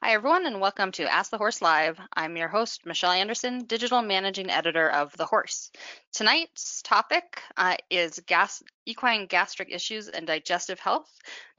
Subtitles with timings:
[0.00, 1.98] Hi, everyone, and welcome to Ask the Horse Live.
[2.16, 5.72] I'm your host, Michelle Anderson, Digital Managing Editor of The Horse.
[6.12, 11.10] Tonight's topic uh, is gas, equine gastric issues and digestive health.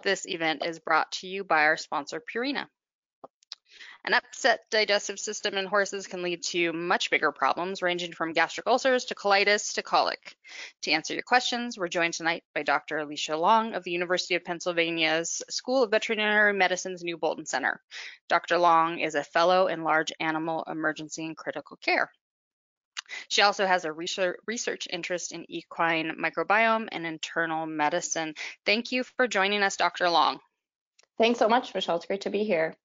[0.04, 2.68] This event is brought to you by our sponsor, Purina.
[4.10, 8.66] An upset digestive system in horses can lead to much bigger problems, ranging from gastric
[8.66, 10.36] ulcers to colitis to colic.
[10.82, 12.98] To answer your questions, we're joined tonight by Dr.
[12.98, 17.84] Alicia Long of the University of Pennsylvania's School of Veterinary Medicine's New Bolton Center.
[18.30, 18.58] Dr.
[18.58, 22.10] Long is a fellow in large animal emergency and critical care.
[23.28, 28.34] She also has a research, interest in equine microbiome and internal medicine.
[28.66, 30.10] Thank you for joining us, Dr.
[30.10, 30.40] Long.
[31.20, 31.98] Thanks so much, Michelle.
[31.98, 32.76] It's great to be here.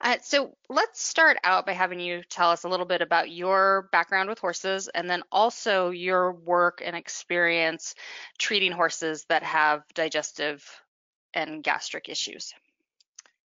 [0.00, 3.88] Uh, so let's start out by having you tell us a little bit about your
[3.92, 7.94] background with horses and then also your work and experience
[8.38, 10.64] treating horses that have digestive
[11.34, 12.54] and gastric issues.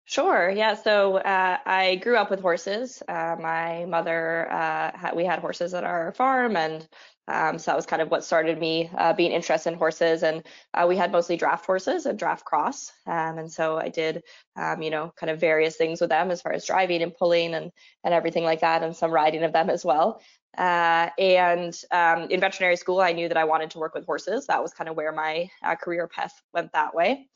[0.06, 0.50] Sure.
[0.50, 0.76] Yeah.
[0.76, 3.02] So uh, I grew up with horses.
[3.08, 6.86] Uh, my mother, uh, we had horses at our farm, and
[7.30, 10.22] um, so that was kind of what started me uh, being interested in horses.
[10.22, 12.92] And uh, we had mostly draft horses and draft cross.
[13.08, 14.24] Um, and so I did,
[14.58, 17.54] um, you know, kind of various things with them as far as driving and pulling
[17.56, 17.72] and,
[18.04, 20.22] and everything like that, and some riding of them as well.
[20.58, 24.48] Uh, and um, in veterinary school, I knew that I wanted to work with horses.
[24.48, 27.30] That was kind of where my uh, career path went that way.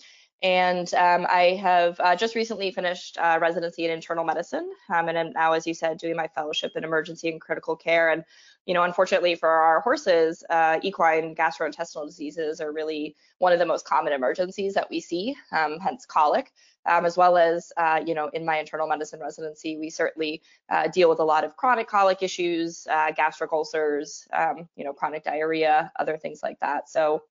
[0.44, 5.18] And um, I have uh, just recently finished uh, residency in internal medicine, um, and
[5.18, 8.12] I'm now, as you said, doing my fellowship in emergency and critical care.
[8.12, 8.24] And
[8.68, 13.66] you know, unfortunately for our horses, uh, equine gastrointestinal diseases are really one of the
[13.66, 16.52] most common emergencies that we see, um, hence colic.
[16.86, 20.88] Um, as well as, uh, you know, in my internal medicine residency, we certainly uh,
[20.88, 25.26] deal with a lot of chronic colic issues, uh, gastric ulcers, um, you know, chronic
[25.26, 26.88] diarrhea, other things like that.
[26.88, 27.24] So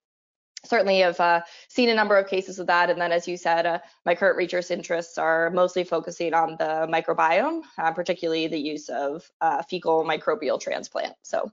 [0.67, 2.91] certainly have uh, seen a number of cases of that.
[2.91, 6.87] And then, as you said, uh, my current research interests are mostly focusing on the
[6.91, 11.15] microbiome, uh, particularly the use of uh, fecal microbial transplant.
[11.23, 11.51] So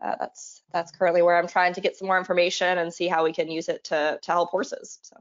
[0.00, 3.24] uh, that's that's currently where I'm trying to get some more information and see how
[3.24, 4.98] we can use it to to help horses.
[5.02, 5.16] So.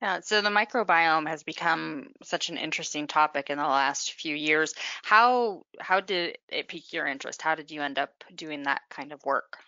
[0.00, 4.74] Yeah, so the microbiome has become such an interesting topic in the last few years.
[5.04, 7.40] How how did it pique your interest?
[7.40, 9.58] How did you end up doing that kind of work?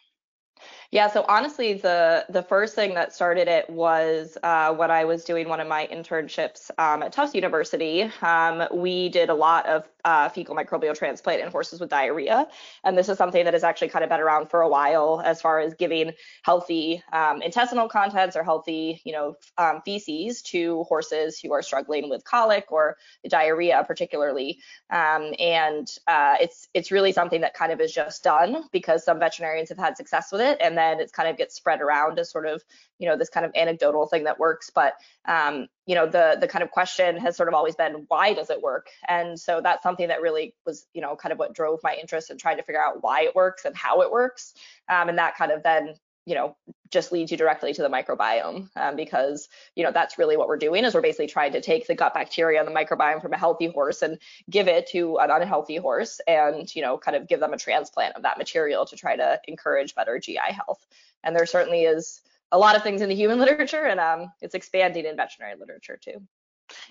[0.90, 5.24] Yeah, so honestly, the the first thing that started it was uh, when I was
[5.24, 8.02] doing one of my internships um, at Tufts University.
[8.22, 12.46] Um, we did a lot of uh, fecal microbial transplant in horses with diarrhea,
[12.84, 15.40] and this is something that has actually kind of been around for a while as
[15.40, 16.12] far as giving
[16.44, 22.08] healthy um, intestinal contents or healthy, you know, um, feces to horses who are struggling
[22.08, 22.96] with colic or
[23.28, 24.60] diarrhea, particularly.
[24.90, 29.18] Um, and uh, it's it's really something that kind of is just done because some
[29.18, 32.18] veterinarians have had success with it it and then it kind of gets spread around
[32.18, 32.62] as sort of
[32.98, 34.70] you know this kind of anecdotal thing that works.
[34.74, 34.94] But
[35.26, 38.50] um, you know the the kind of question has sort of always been why does
[38.50, 38.88] it work?
[39.08, 42.30] And so that's something that really was you know kind of what drove my interest
[42.30, 44.54] in trying to figure out why it works and how it works.
[44.88, 45.94] Um, and that kind of then
[46.26, 46.56] you know
[46.90, 50.56] just leads you directly to the microbiome um, because you know that's really what we're
[50.56, 53.38] doing is we're basically trying to take the gut bacteria and the microbiome from a
[53.38, 54.18] healthy horse and
[54.48, 58.16] give it to an unhealthy horse and you know kind of give them a transplant
[58.16, 60.86] of that material to try to encourage better GI health
[61.22, 62.20] and there certainly is
[62.52, 65.98] a lot of things in the human literature and um, it's expanding in veterinary literature
[66.02, 66.22] too.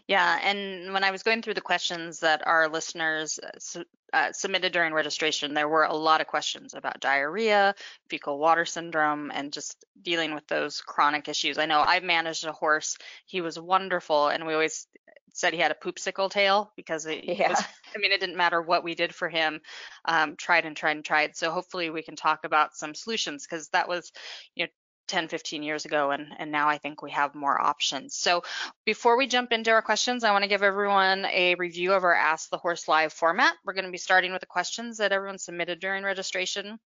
[0.08, 4.32] Yeah, and when I was going through the questions that our listeners uh, su- uh,
[4.32, 7.76] submitted during registration, there were a lot of questions about diarrhea,
[8.10, 11.58] fecal water syndrome, and just dealing with those chronic issues.
[11.58, 14.88] I know I've managed a horse; he was wonderful, and we always
[15.34, 17.50] said he had a poopsicle tail because it yeah.
[17.50, 17.60] was,
[17.96, 19.62] I mean, it didn't matter what we did for him,
[20.06, 21.36] um, tried and tried and tried.
[21.36, 24.12] So hopefully we can talk about some solutions because that was,
[24.56, 24.70] you know,
[25.14, 28.16] 10, 15 years ago, and, and now I think we have more options.
[28.16, 28.42] So
[28.84, 32.16] before we jump into our questions, I want to give everyone a review of our
[32.16, 33.54] Ask the Horse Live format.
[33.64, 36.80] We're going to be starting with the questions that everyone submitted during registration.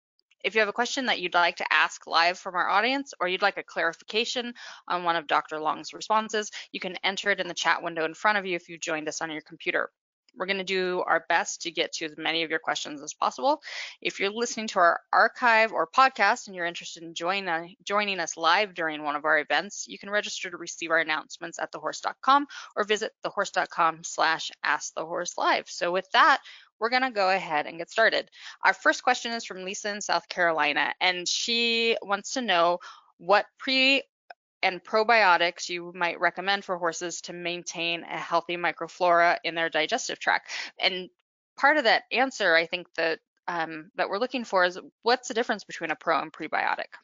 [0.44, 3.28] If you have a question that you'd like to ask live from our audience, or
[3.28, 4.56] you'd like a clarification
[4.88, 5.60] on one of Dr.
[5.60, 8.70] Long's responses, you can enter it in the chat window in front of you if
[8.70, 9.92] you joined us on your computer.
[10.38, 13.14] We're going to do our best to get to as many of your questions as
[13.14, 13.62] possible.
[14.02, 18.20] If you're listening to our archive or podcast and you're interested in join, uh, joining
[18.20, 21.72] us live during one of our events, you can register to receive our announcements at
[21.72, 25.66] thehorse.com or visit thehorse.com slash ask the horse live.
[25.68, 26.40] So with that,
[26.80, 28.30] we're going to go ahead and get started.
[28.64, 32.80] Our first question is from Lisa in South Carolina, and she wants to know
[33.18, 34.04] what pre
[34.66, 40.18] and probiotics you might recommend for horses to maintain a healthy microflora in their digestive
[40.18, 40.52] tract.
[40.80, 41.10] And
[41.56, 45.36] part of that answer, I think that um, that we're looking for is what's the
[45.36, 46.98] difference between a pro and prebiotic?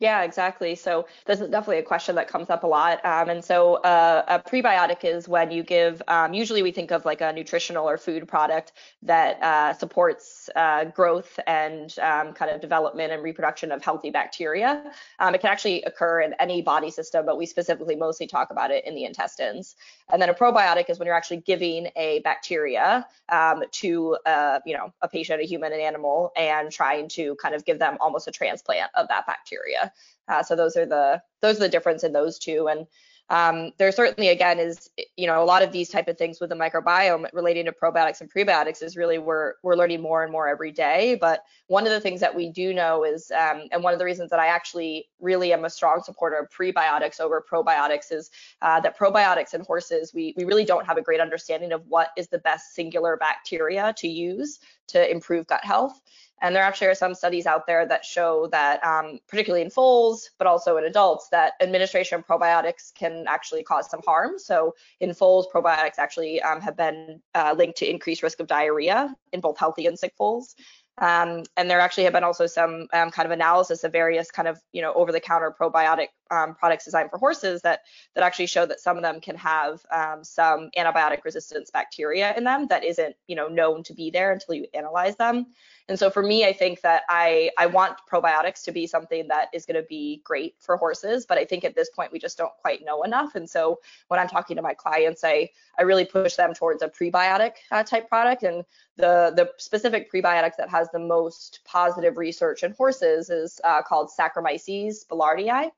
[0.00, 0.76] Yeah, exactly.
[0.76, 3.04] So this is definitely a question that comes up a lot.
[3.04, 7.04] Um, and so uh, a prebiotic is when you give, um, usually we think of
[7.04, 8.72] like a nutritional or food product
[9.02, 14.84] that uh, supports uh, growth and um, kind of development and reproduction of healthy bacteria.
[15.18, 18.70] Um, it can actually occur in any body system, but we specifically mostly talk about
[18.70, 19.74] it in the intestines.
[20.12, 24.76] And then a probiotic is when you're actually giving a bacteria um, to, uh, you
[24.76, 28.28] know, a patient, a human, an animal, and trying to kind of give them almost
[28.28, 29.87] a transplant of that bacteria.
[30.28, 32.68] Uh, so those are the those are the difference in those two.
[32.68, 32.86] And
[33.30, 36.48] um, there certainly again is you know a lot of these type of things with
[36.48, 40.48] the microbiome relating to probiotics and prebiotics is really we're we're learning more and more
[40.48, 41.18] every day.
[41.20, 44.04] But one of the things that we do know is um, and one of the
[44.06, 48.30] reasons that I actually really am a strong supporter of prebiotics over probiotics is
[48.62, 52.10] uh, that probiotics in horses we we really don't have a great understanding of what
[52.16, 54.58] is the best singular bacteria to use
[54.88, 56.00] to improve gut health.
[56.40, 60.30] And there actually are some studies out there that show that, um, particularly in foals,
[60.38, 64.38] but also in adults, that administration of probiotics can actually cause some harm.
[64.38, 69.14] So in foals, probiotics actually um, have been uh, linked to increased risk of diarrhea
[69.32, 70.54] in both healthy and sick foals.
[71.00, 74.48] Um, and there actually have been also some um, kind of analysis of various kind
[74.48, 77.82] of you know over-the-counter probiotic um, products designed for horses that
[78.14, 82.44] that actually show that some of them can have um, some antibiotic resistance bacteria in
[82.44, 85.46] them that isn't you know known to be there until you analyze them.
[85.88, 89.48] And so for me, I think that I I want probiotics to be something that
[89.54, 92.36] is going to be great for horses, but I think at this point we just
[92.36, 93.34] don't quite know enough.
[93.34, 96.88] And so when I'm talking to my clients, I I really push them towards a
[96.88, 98.42] prebiotic uh, type product.
[98.42, 98.64] And
[98.96, 104.10] the the specific prebiotic that has the most positive research in horses is uh, called
[104.10, 105.70] Saccharomyces boulardii.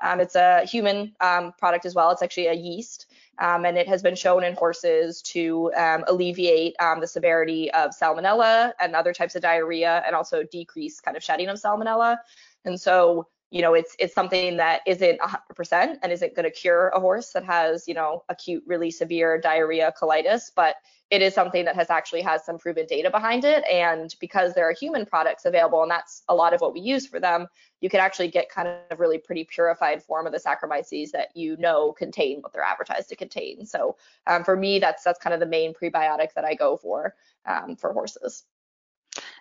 [0.00, 2.10] Um, it's a human um, product as well.
[2.10, 3.06] It's actually a yeast,
[3.38, 7.90] um, and it has been shown in horses to um, alleviate um, the severity of
[7.90, 12.18] salmonella and other types of diarrhea, and also decrease kind of shedding of salmonella.
[12.64, 16.88] And so, you know, it's it's something that isn't 100% and isn't going to cure
[16.88, 20.76] a horse that has, you know, acute, really severe diarrhea, colitis, but
[21.10, 23.64] it is something that has actually has some proven data behind it.
[23.64, 27.06] And because there are human products available, and that's a lot of what we use
[27.06, 27.46] for them,
[27.80, 31.56] you can actually get kind of really pretty purified form of the Saccharomyces that you
[31.56, 33.64] know contain what they're advertised to contain.
[33.64, 33.96] So
[34.26, 37.14] um, for me, that's that's kind of the main prebiotic that I go for
[37.46, 38.44] um, for horses.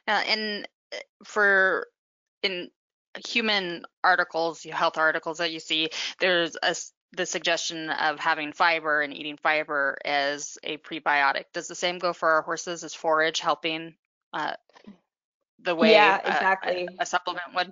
[0.07, 0.67] Uh, and
[1.25, 1.87] for
[2.43, 2.69] in
[3.25, 6.75] human articles, health articles that you see, there's a
[7.13, 11.45] the suggestion of having fiber and eating fiber as a prebiotic.
[11.53, 12.83] Does the same go for our horses?
[12.83, 13.95] Is forage helping
[14.33, 14.53] uh,
[15.61, 16.87] the way yeah, exactly.
[16.99, 17.71] a, a, supplement would?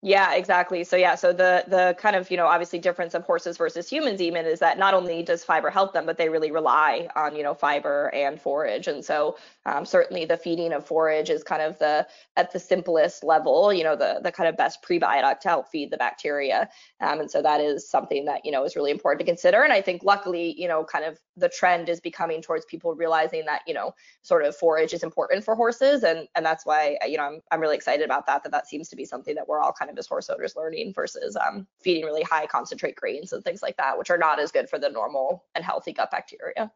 [0.00, 0.84] Yeah, exactly.
[0.84, 4.20] So yeah, so the the kind of you know obviously difference of horses versus humans
[4.20, 7.42] even is that not only does fiber help them, but they really rely on you
[7.42, 9.36] know fiber and forage, and so
[9.66, 12.06] um, certainly the feeding of forage is kind of the
[12.36, 15.90] at the simplest level, you know the the kind of best prebiotic to help feed
[15.90, 16.68] the bacteria,
[17.00, 19.64] um, and so that is something that you know is really important to consider.
[19.64, 23.46] And I think luckily you know kind of the trend is becoming towards people realizing
[23.46, 23.92] that you know
[24.22, 27.60] sort of forage is important for horses, and and that's why you know I'm I'm
[27.60, 29.98] really excited about that that that seems to be something that we're all kind kind
[29.98, 33.98] of horse owners learning versus um, feeding really high concentrate grains and things like that,
[33.98, 36.70] which are not as good for the normal and healthy gut bacteria.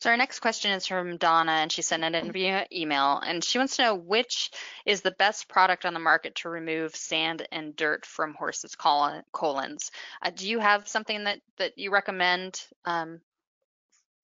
[0.00, 3.42] So our next question is from Donna, and she sent it in via email, and
[3.44, 4.50] she wants to know which
[4.86, 9.90] is the best product on the market to remove sand and dirt from horses' colons.
[10.22, 13.20] Uh, do you have something that that you recommend um,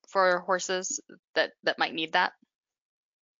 [0.08, 1.00] for horses
[1.34, 2.32] that that might need that?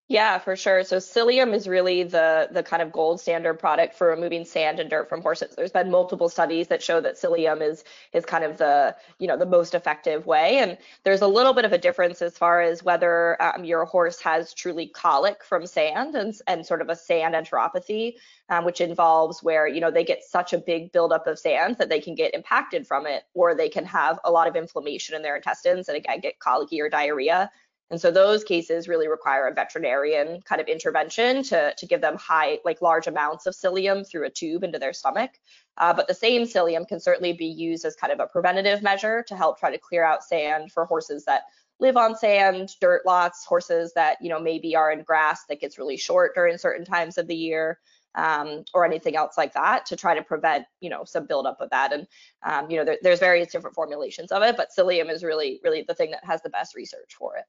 [0.09, 0.85] Yeah, for sure.
[0.85, 4.91] So psyllium is really the the kind of gold standard product for removing sand and
[4.91, 5.55] dirt from horses.
[5.57, 9.39] There's been multiple studies that show that psyllium is is kind of the you know
[9.39, 10.59] the most effective way.
[10.59, 14.21] And there's a little bit of a difference as far as whether um, your horse
[14.21, 18.17] has truly colic from sand and and sort of a sand enteropathy,
[18.51, 21.89] um, which involves where you know they get such a big buildup of sand that
[21.89, 25.23] they can get impacted from it, or they can have a lot of inflammation in
[25.23, 27.51] their intestines and again get colicky or diarrhea.
[27.91, 32.17] And so those cases really require a veterinarian kind of intervention to, to give them
[32.17, 35.33] high, like large amounts of psyllium through a tube into their stomach.
[35.77, 39.23] Uh, but the same psyllium can certainly be used as kind of a preventative measure
[39.29, 41.43] to help try to clear out sand for horses that
[41.79, 45.79] live on sand, dirt lots, horses that, you know, maybe are in grass that gets
[45.79, 47.79] really short during certain times of the year.
[48.17, 51.71] Um, or anything else like that to try to prevent, you know, some buildup of
[51.71, 51.93] that.
[51.93, 52.07] And,
[52.45, 55.85] um, you know, there, there's various different formulations of it, but psyllium is really, really
[55.89, 57.45] the thing that has the best research for it.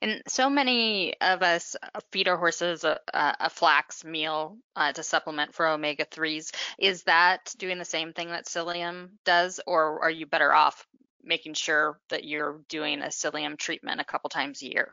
[0.00, 5.02] And so many of us uh, feed our horses a, a flax meal uh, to
[5.02, 6.52] supplement for omega 3s.
[6.78, 10.86] Is that doing the same thing that psyllium does, or are you better off
[11.22, 14.92] making sure that you're doing a psyllium treatment a couple times a year?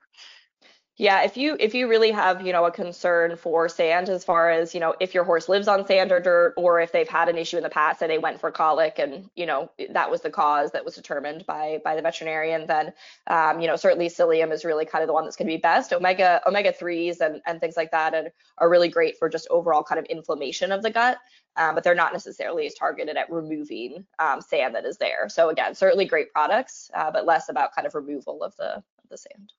[0.97, 4.49] Yeah, if you if you really have, you know, a concern for sand as far
[4.49, 7.27] as, you know, if your horse lives on sand or dirt or if they've had
[7.27, 10.21] an issue in the past and they went for colic and, you know, that was
[10.21, 12.93] the cause that was determined by by the veterinarian, then
[13.27, 15.59] um, you know, certainly psyllium is really kind of the one that's going to be
[15.61, 15.91] best.
[15.91, 19.83] Omega omega 3s and and things like that and are really great for just overall
[19.83, 21.17] kind of inflammation of the gut.
[21.57, 25.27] Um, but they're not necessarily as targeted at removing um, sand that is there.
[25.27, 29.09] So again, certainly great products, uh, but less about kind of removal of the of
[29.09, 29.51] the sand.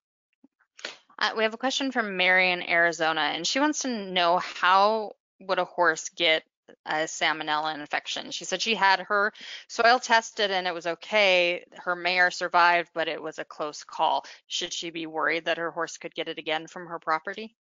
[1.18, 5.12] Uh, we have a question from Mary in Arizona, and she wants to know how
[5.40, 6.44] would a horse get
[6.84, 8.30] a salmonella infection.
[8.30, 9.32] She said she had her
[9.68, 11.64] soil tested and it was okay.
[11.76, 14.24] Her mare survived, but it was a close call.
[14.46, 17.54] Should she be worried that her horse could get it again from her property?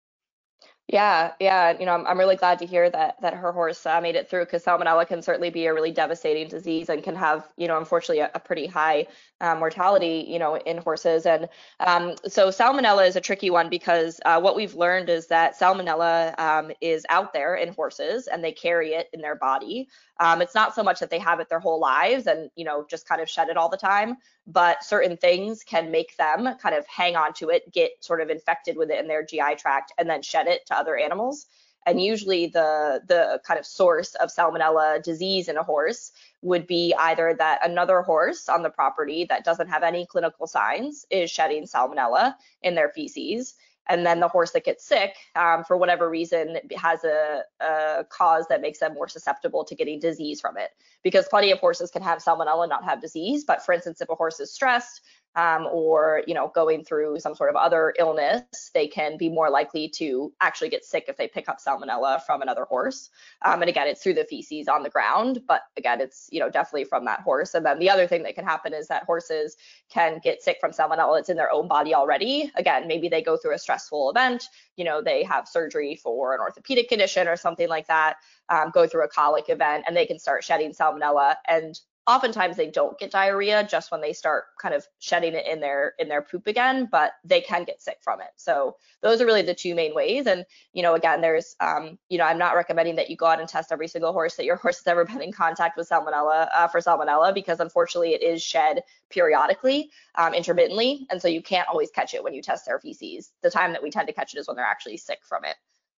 [0.90, 4.02] Yeah, yeah, you know, I'm, I'm really glad to hear that that her horse uh,
[4.02, 7.48] made it through because salmonella can certainly be a really devastating disease and can have,
[7.56, 9.08] you know, unfortunately a, a pretty high
[9.40, 11.25] uh, mortality, you know, in horses.
[11.25, 11.48] And
[11.80, 16.38] um, so salmonella is a tricky one because uh, what we've learned is that salmonella
[16.38, 19.88] um, is out there in horses and they carry it in their body.
[20.20, 22.86] Um, it's not so much that they have it their whole lives and, you know,
[22.89, 26.75] just kind of shed it all the time, but certain things can make them kind
[26.75, 29.91] of hang on to it, get sort of infected with it in their GI tract,
[29.98, 31.48] and then shed it to other animals.
[31.86, 36.93] And usually the the kind of source of salmonella disease in a horse would be
[36.98, 41.63] either that another horse on the property that doesn't have any clinical signs is shedding
[41.63, 43.55] salmonella in their feces
[43.90, 48.46] and then the horse that gets sick um, for whatever reason has a, a, cause
[48.50, 50.72] that makes them more susceptible to getting disease from it.
[51.04, 54.10] Because plenty of horses can have salmonella and not have disease but for instance if
[54.10, 55.02] a horse is stressed
[55.36, 59.50] um, or you know going through some sort of other illness, they can be more
[59.50, 63.10] likely to actually get sick if they pick up salmonella from another horse.
[63.44, 66.50] Um, and again, it's through the feces on the ground, but again, it's you know
[66.50, 67.54] definitely from that horse.
[67.54, 69.56] And then the other thing that can happen is that horses
[69.90, 71.20] can get sick from salmonella.
[71.20, 72.52] It's in their own body already.
[72.56, 74.48] Again, maybe they go through a stressful event.
[74.78, 78.18] You know, they have surgery for an orthopedic condition or something like that.
[78.50, 81.36] Um, go through a colic event, and they can start shedding salmonella.
[81.48, 85.60] And oftentimes they don't get diarrhea just when they start kind of shedding it in
[85.60, 88.27] their in their poop again but they can get sick from it.
[88.36, 90.27] So those are really the two main ways.
[90.27, 93.39] And you know again there's um, you know i'm not recommending that you go out
[93.39, 96.50] and test every single horse that your horse has ever been in contact with salmonella
[96.53, 101.07] uh, for salmonella because unfortunately it is shed periodically um, intermittently.
[101.10, 103.31] And so you can't always catch it when you test their feces.
[103.41, 105.55] The time that we tend to catch it is when they're actually sick from it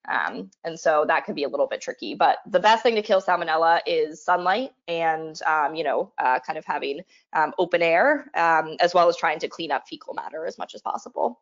[0.09, 2.15] um, and so that could be a little bit tricky.
[2.15, 6.59] But the best thing to kill salmonella is sunlight and, um, you know, uh, kind
[6.59, 7.01] of having
[7.33, 10.75] um, open air, um, as well as trying to clean up fecal matter as much
[10.75, 11.41] as possible.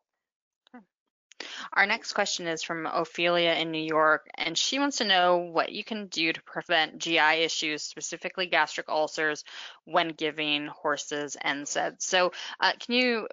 [1.73, 5.73] Our next question is from Ophelia in New York, and she wants to know what
[5.73, 9.43] you can do to prevent GI issues, specifically gastric ulcers,
[9.85, 12.03] when giving horses NSAIDs.
[12.03, 13.29] So, uh, can you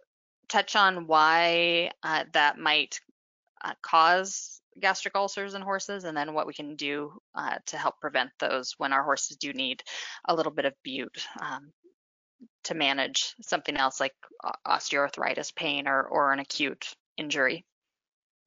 [0.48, 3.00] touch on why uh, that might
[3.64, 8.00] uh, cause gastric ulcers in horses and then what we can do uh, to help
[8.00, 9.84] prevent those when our horses do need
[10.26, 11.72] a little bit of bute um,
[12.64, 14.14] to manage something else like
[14.68, 17.66] osteoarthritis pain or, or an acute injury.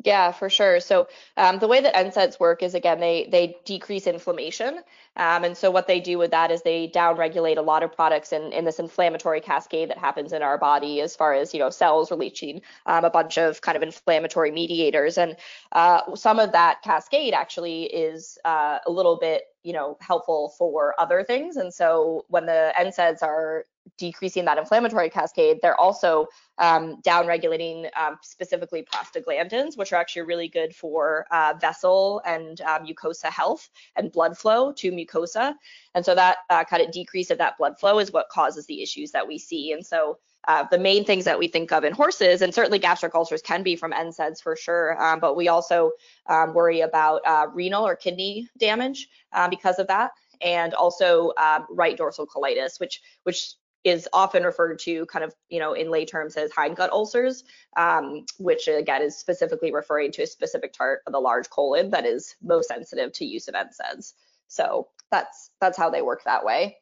[0.04, 0.80] Yeah, for sure.
[0.80, 1.06] So
[1.36, 4.78] um, the way that NSAIDs work is again they they decrease inflammation,
[5.16, 8.32] um, and so what they do with that is they downregulate a lot of products
[8.32, 11.70] in in this inflammatory cascade that happens in our body as far as you know
[11.70, 15.36] cells releasing um, a bunch of kind of inflammatory mediators, and
[15.72, 20.94] uh, some of that cascade actually is uh, a little bit you know helpful for
[20.98, 23.66] other things, and so when the NSAIDs are
[23.98, 26.26] decreasing that inflammatory cascade, they're also
[26.58, 32.84] um, downregulating um, specifically prostaglandins, which are actually really good for uh, vessel and um,
[32.84, 35.54] mucosa health and blood flow to mucosa.
[35.94, 38.82] And so that uh, kind of decrease of that blood flow is what causes the
[38.82, 39.72] issues that we see.
[39.72, 43.14] And so uh, the main things that we think of in horses, and certainly gastric
[43.14, 45.92] ulcers can be from NSAIDs for sure, um, but we also
[46.26, 50.10] um, worry about uh, renal or kidney damage uh, because of that
[50.42, 55.58] and also um, right dorsal colitis, which which is often referred to kind of, you
[55.58, 57.44] know, in lay terms as hindgut ulcers,
[57.76, 62.06] um, which again is specifically referring to a specific part of the large colon that
[62.06, 64.14] is most sensitive to use of NSAIDs.
[64.48, 66.78] So that's that's how they work that way.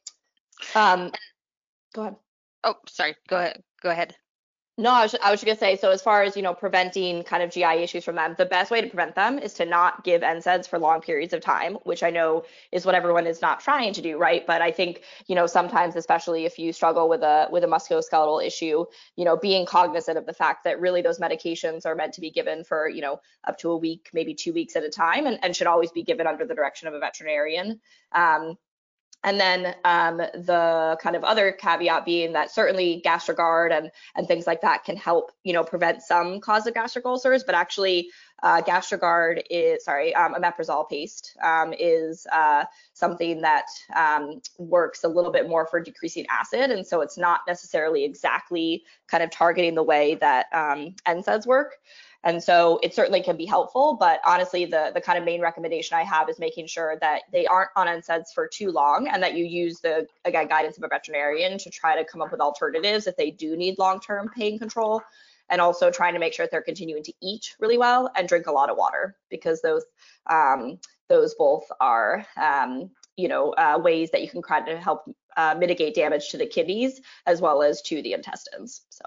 [0.74, 1.12] Um,
[1.94, 2.16] go ahead.
[2.64, 3.16] Oh, sorry.
[3.28, 3.62] Go ahead.
[3.82, 4.14] Go ahead.
[4.80, 7.22] No, I was, I was just gonna say, so as far as, you know, preventing
[7.22, 10.04] kind of GI issues from them, the best way to prevent them is to not
[10.04, 13.60] give NSAIDs for long periods of time, which I know is what everyone is not
[13.60, 14.46] trying to do, right?
[14.46, 18.42] But I think, you know, sometimes, especially if you struggle with a with a musculoskeletal
[18.42, 22.22] issue, you know, being cognizant of the fact that really those medications are meant to
[22.22, 25.26] be given for, you know, up to a week, maybe two weeks at a time,
[25.26, 27.80] and, and should always be given under the direction of a veterinarian.
[28.12, 28.56] Um,
[29.22, 34.46] and then um, the kind of other caveat being that certainly GastroGard and, and things
[34.46, 38.10] like that can help, you know, prevent some cause of gastric ulcers, but actually
[38.42, 45.08] uh, GastroGard is, sorry, um, omeprazole paste um, is uh, something that um, works a
[45.08, 46.70] little bit more for decreasing acid.
[46.70, 51.76] And so it's not necessarily exactly kind of targeting the way that um, NSAIDs work.
[52.22, 55.96] And so it certainly can be helpful, but honestly, the, the kind of main recommendation
[55.96, 59.34] I have is making sure that they aren't on NSAIDs for too long and that
[59.34, 63.06] you use the, again, guidance of a veterinarian to try to come up with alternatives
[63.06, 65.02] if they do need long-term pain control.
[65.48, 68.46] And also trying to make sure that they're continuing to eat really well and drink
[68.46, 69.84] a lot of water because those
[70.30, 75.12] um, those both are um, you know uh, ways that you can kind of help
[75.36, 78.82] uh, mitigate damage to the kidneys as well as to the intestines.
[78.90, 79.06] So.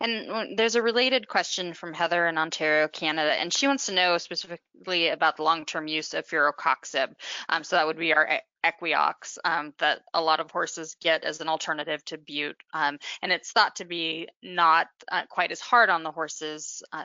[0.00, 4.18] And there's a related question from Heather in Ontario, Canada, and she wants to know
[4.18, 7.14] specifically about the long-term use of firocoxib.
[7.48, 11.40] Um, so that would be our Equioxx um, that a lot of horses get as
[11.40, 12.56] an alternative to bute.
[12.74, 17.04] Um, and it's thought to be not uh, quite as hard on the horse's uh,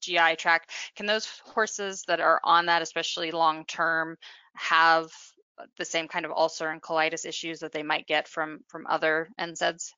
[0.00, 0.70] GI tract.
[0.96, 4.16] Can those horses that are on that, especially long-term,
[4.54, 5.10] have
[5.78, 9.28] the same kind of ulcer and colitis issues that they might get from from other
[9.38, 9.92] NSAIDs?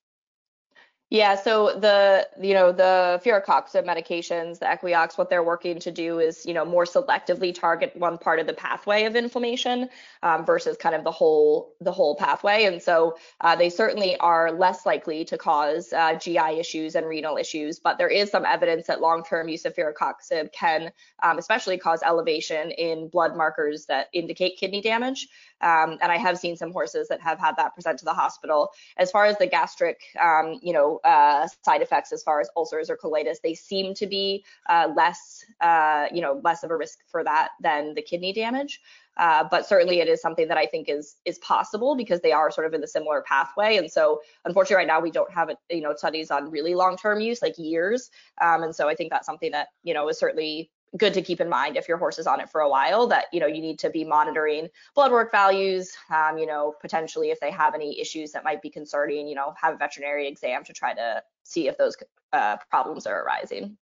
[1.15, 6.19] Yeah, so the you know the firocoxib medications, the Equioxx, what they're working to do
[6.19, 9.91] is you know more selectively target one part of the pathway of inflammation
[10.25, 14.51] um, versus kind of the whole the whole pathway, and so uh, they certainly are
[14.51, 17.79] less likely to cause uh, GI issues and renal issues.
[17.79, 20.91] But there is some evidence that long-term use of firocoxib can
[21.23, 25.29] um, especially cause elevation in blood markers that indicate kidney damage.
[25.61, 28.71] Um, and I have seen some horses that have had that present to the hospital.
[28.97, 32.91] As far as the gastric, um, you know, uh, side effects as far as ulcers
[32.91, 36.99] or colitis, they seem to be uh, less, uh, you know, less of a risk
[37.07, 38.81] for that than the kidney damage.
[39.17, 42.51] Uh, but certainly it is something that I think is is possible because they are
[42.51, 43.77] sort of in the similar pathway.
[43.77, 47.41] And so unfortunately right now we don't have you know studies on really long-term use
[47.41, 48.11] like years.
[48.41, 51.41] Um, and so I think that's something that you know is certainly good to keep
[51.41, 53.61] in mind if your horse is on it for a while that you know you
[53.61, 58.01] need to be monitoring blood work values um, you know potentially if they have any
[58.01, 61.69] issues that might be concerning you know have a veterinary exam to try to see
[61.69, 61.97] if those
[62.33, 63.77] uh, problems are arising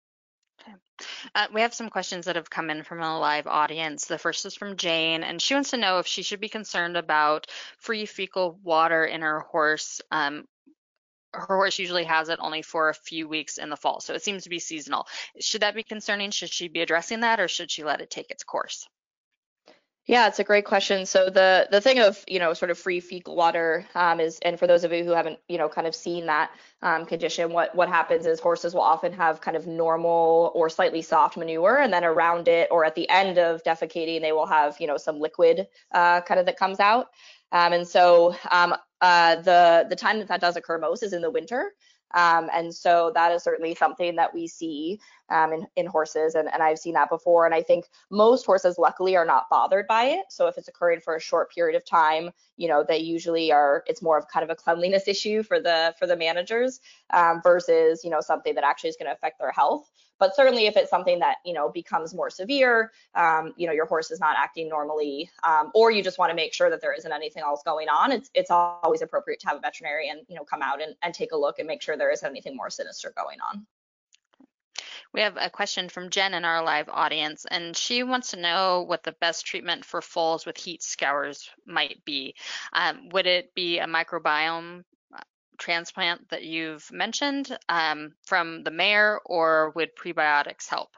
[0.61, 0.73] okay.
[1.33, 4.05] Uh, we have some questions that have come in from a live audience.
[4.05, 6.97] The first is from Jane, and she wants to know if she should be concerned
[6.97, 10.45] about free fecal water in her horse um,
[11.33, 14.23] her horse usually has it only for a few weeks in the fall, so it
[14.23, 15.07] seems to be seasonal.
[15.39, 16.31] Should that be concerning?
[16.31, 18.87] Should she be addressing that, or should she let it take its course?
[20.09, 21.05] Yeah, it's a great question.
[21.05, 24.57] So the the thing of you know sort of free fecal water um, is, and
[24.57, 26.49] for those of you who haven't you know kind of seen that
[26.81, 31.03] um, condition, what what happens is horses will often have kind of normal or slightly
[31.03, 34.75] soft manure, and then around it or at the end of defecating, they will have
[34.79, 37.09] you know some liquid uh, kind of that comes out.
[37.51, 41.21] Um, and so um, uh, the the time that that does occur most is in
[41.21, 41.73] the winter.
[42.13, 46.49] Um, and so that is certainly something that we see um, in, in horses, and,
[46.51, 47.45] and I've seen that before.
[47.45, 50.25] And I think most horses, luckily, are not bothered by it.
[50.29, 53.83] So if it's occurring for a short period of time, you know, they usually are.
[53.87, 56.79] It's more of kind of a cleanliness issue for the for the managers
[57.11, 59.89] um, versus you know something that actually is going to affect their health.
[60.19, 63.85] But certainly, if it's something that you know becomes more severe, um, you know, your
[63.85, 66.93] horse is not acting normally, um, or you just want to make sure that there
[66.93, 70.43] isn't anything else going on, it's it's always appropriate to have a veterinarian, you know,
[70.43, 73.13] come out and, and take a look and make sure there isn't anything more sinister
[73.15, 73.65] going on.
[75.13, 78.83] We have a question from Jen in our live audience, and she wants to know
[78.87, 82.35] what the best treatment for foals with heat scours might be.
[82.73, 84.83] Um, would it be a microbiome
[85.57, 90.89] transplant that you've mentioned um, from the mare, or would prebiotics help?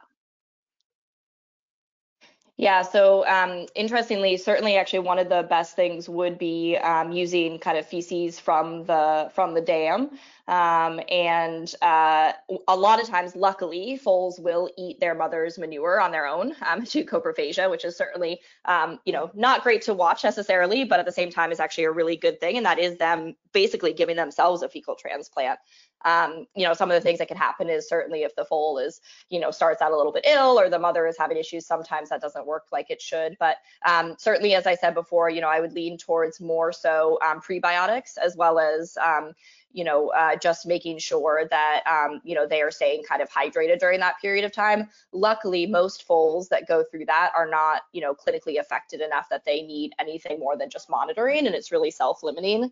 [2.62, 7.58] Yeah, so um, interestingly, certainly actually one of the best things would be um, using
[7.58, 10.12] kind of feces from the from the dam.
[10.48, 12.34] Um, and uh,
[12.68, 16.86] a lot of times, luckily, foals will eat their mother's manure on their own um,
[16.86, 21.08] to coprophagia, which is certainly, um, you know, not great to watch necessarily, but at
[21.08, 22.58] the same time is actually a really good thing.
[22.58, 25.58] And that is them basically giving themselves a fecal transplant.
[26.06, 28.78] Um, you know, some of the things that can happen is certainly if the foal
[28.78, 31.66] is, you know, starts out a little bit ill or the mother is having issues,
[31.66, 33.38] sometimes that doesn't work like it should.
[33.40, 37.20] But um, certainly, as I said before, you know, I would lean towards more so
[37.26, 39.34] um, prebiotics as well as, um,
[39.74, 43.30] you know, uh, just making sure that, um, you know, they are staying kind of
[43.30, 44.90] hydrated during that period of time.
[45.14, 49.46] Luckily, most foals that go through that are not, you know, clinically affected enough that
[49.46, 52.72] they need anything more than just monitoring, and it's really self-limiting.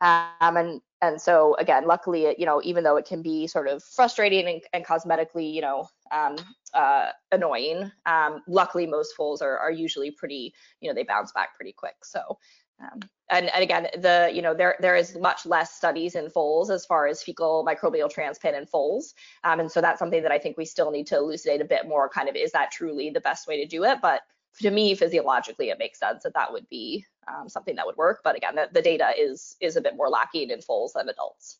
[0.00, 3.68] Um, and and so again, luckily, it, you know, even though it can be sort
[3.68, 6.36] of frustrating and, and cosmetically, you know, um,
[6.74, 11.56] uh, annoying, um, luckily most foals are, are usually pretty, you know, they bounce back
[11.56, 11.96] pretty quick.
[12.04, 12.38] So
[12.80, 16.70] um, and, and again, the you know there there is much less studies in foals
[16.70, 20.38] as far as fecal microbial transplant in foals, um, and so that's something that I
[20.38, 22.08] think we still need to elucidate a bit more.
[22.08, 23.98] Kind of is that truly the best way to do it?
[24.00, 24.22] But
[24.58, 28.20] to me, physiologically, it makes sense that that would be um, something that would work.
[28.24, 31.58] But again, the, the data is is a bit more lacking in foals than adults.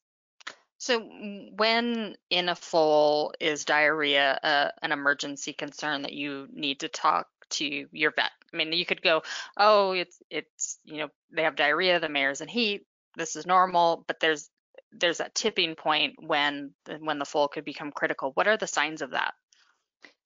[0.79, 7.27] So when in a foal is diarrhea an emergency concern that you need to talk
[7.51, 8.31] to your vet?
[8.53, 9.23] I mean, you could go,
[9.59, 14.05] oh, it's it's you know they have diarrhea, the mare's in heat, this is normal,
[14.07, 14.49] but there's
[14.93, 18.33] there's that tipping point when when the foal could become critical.
[18.35, 19.35] What are the signs of that?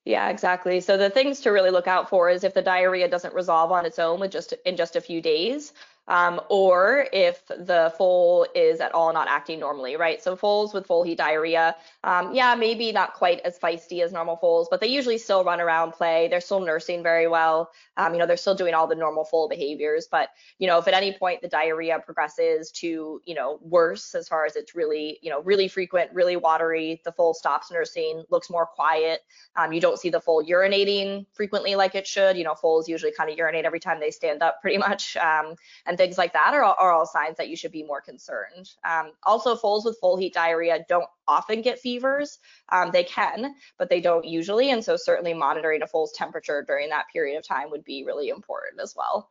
[0.05, 0.81] Yeah, exactly.
[0.81, 3.87] So the things to really look out for is if the diarrhea doesn't resolve on
[3.87, 5.73] its own with just in just a few days,
[6.09, 10.23] um, or if the foal is at all not acting normally, right?
[10.23, 14.37] So foals with foal heat diarrhea, um, yeah, maybe not quite as feisty as normal
[14.37, 16.29] foals, but they usually still run around, play.
[16.29, 17.71] They're still nursing very well.
[17.97, 20.07] Um, you know, they're still doing all the normal foal behaviors.
[20.11, 24.29] But you know, if at any point the diarrhea progresses to you know worse, as
[24.29, 28.51] far as it's really you know really frequent, really watery, the foal stops nursing, looks
[28.51, 29.21] more quiet.
[29.57, 32.37] Um, you don't see the foal urinating frequently like it should.
[32.37, 35.17] You know, foals usually kind of urinate every time they stand up, pretty much.
[35.17, 35.55] Um,
[35.87, 38.69] and and things like that are, are all signs that you should be more concerned.
[38.85, 42.41] Um, also, foals with full heat diarrhea don't often get fevers.
[42.73, 44.73] Um, they can, but they don't usually.
[44.73, 48.29] And so certainly monitoring a foal's temperature during that period of time would be really
[48.29, 49.31] important as well.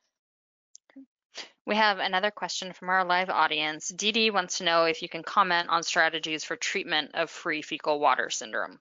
[1.66, 3.90] We have another question from our live audience.
[3.90, 7.62] Dee Dee wants to know if you can comment on strategies for treatment of free
[7.62, 8.80] fecal water syndrome.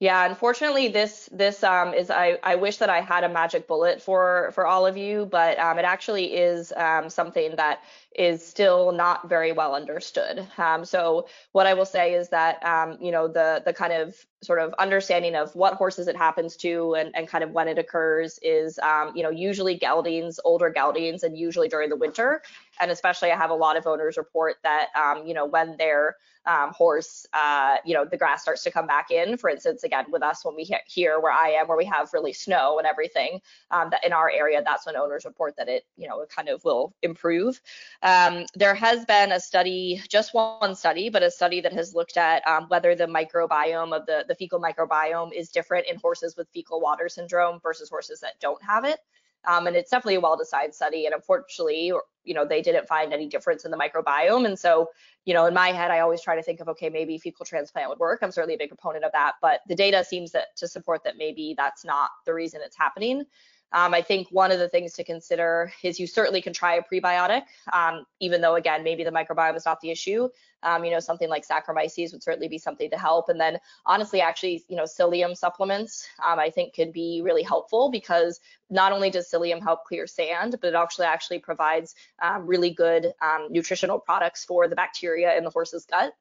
[0.00, 4.00] Yeah, unfortunately, this this um, is I, I wish that I had a magic bullet
[4.00, 7.82] for for all of you, but um, it actually is um, something that
[8.16, 10.46] is still not very well understood.
[10.58, 14.16] Um, so what I will say is that um, you know the the kind of
[14.42, 17.78] sort of understanding of what horses it happens to and, and kind of when it
[17.78, 22.42] occurs is um, you know usually geldings, older geldings, and usually during the winter.
[22.80, 26.16] And especially I have a lot of owners report that um, you know when their
[26.46, 29.36] um, horse uh, you know the grass starts to come back in.
[29.36, 32.32] For instance, again with us when we here where I am where we have really
[32.32, 36.08] snow and everything um, that in our area that's when owners report that it you
[36.08, 37.60] know it kind of will improve.
[38.02, 42.16] Um, there has been a study, just one study, but a study that has looked
[42.16, 46.48] at um, whether the microbiome of the, the fecal microbiome is different in horses with
[46.54, 49.00] fecal water syndrome versus horses that don't have it.
[49.46, 51.06] Um, and it's definitely a well-designed study.
[51.06, 51.92] And unfortunately,
[52.24, 54.46] you know, they didn't find any difference in the microbiome.
[54.46, 54.90] And so,
[55.24, 57.88] you know, in my head, I always try to think of, okay, maybe fecal transplant
[57.88, 58.20] would work.
[58.22, 61.16] I'm certainly a big proponent of that, but the data seems that, to support that
[61.16, 63.24] maybe that's not the reason it's happening.
[63.72, 66.82] Um, I think one of the things to consider is you certainly can try a
[66.82, 70.28] prebiotic, um, even though again maybe the microbiome is not the issue.
[70.62, 73.28] Um, you know something like Saccharomyces would certainly be something to help.
[73.28, 77.90] And then honestly, actually, you know psyllium supplements um, I think could be really helpful
[77.90, 82.70] because not only does psyllium help clear sand, but it actually actually provides um, really
[82.70, 86.12] good um, nutritional products for the bacteria in the horse's gut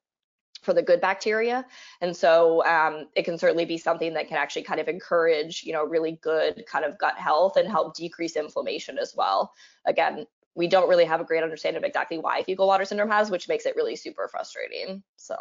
[0.62, 1.66] for the good bacteria.
[2.02, 5.74] And so um, it can certainly be something that can actually kind of encourage, you
[5.74, 9.54] know, really good kind of gut health and help decrease inflammation as well.
[9.86, 13.32] Again, we don't really have a great understanding of exactly why fecal water syndrome has,
[13.32, 15.04] which makes it really super frustrating.
[15.16, 15.36] So.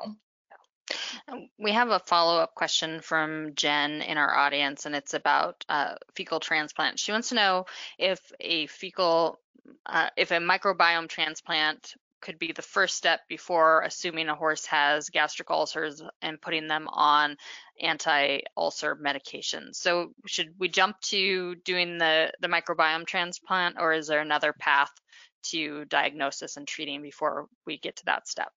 [1.26, 5.96] Um, we have a follow-up question from Jen in our audience, and it's about uh,
[6.14, 6.98] fecal transplant.
[6.98, 7.66] She wants to know
[7.98, 9.38] if a fecal,
[9.84, 15.08] uh, if a microbiome transplant could be the first step before assuming a horse has
[15.08, 17.36] gastric ulcers and putting them on
[17.80, 19.76] anti-ulcer medications.
[19.76, 24.90] So should we jump to doing the, the microbiome transplant or is there another path
[25.50, 28.52] to diagnosis and treating before we get to that step?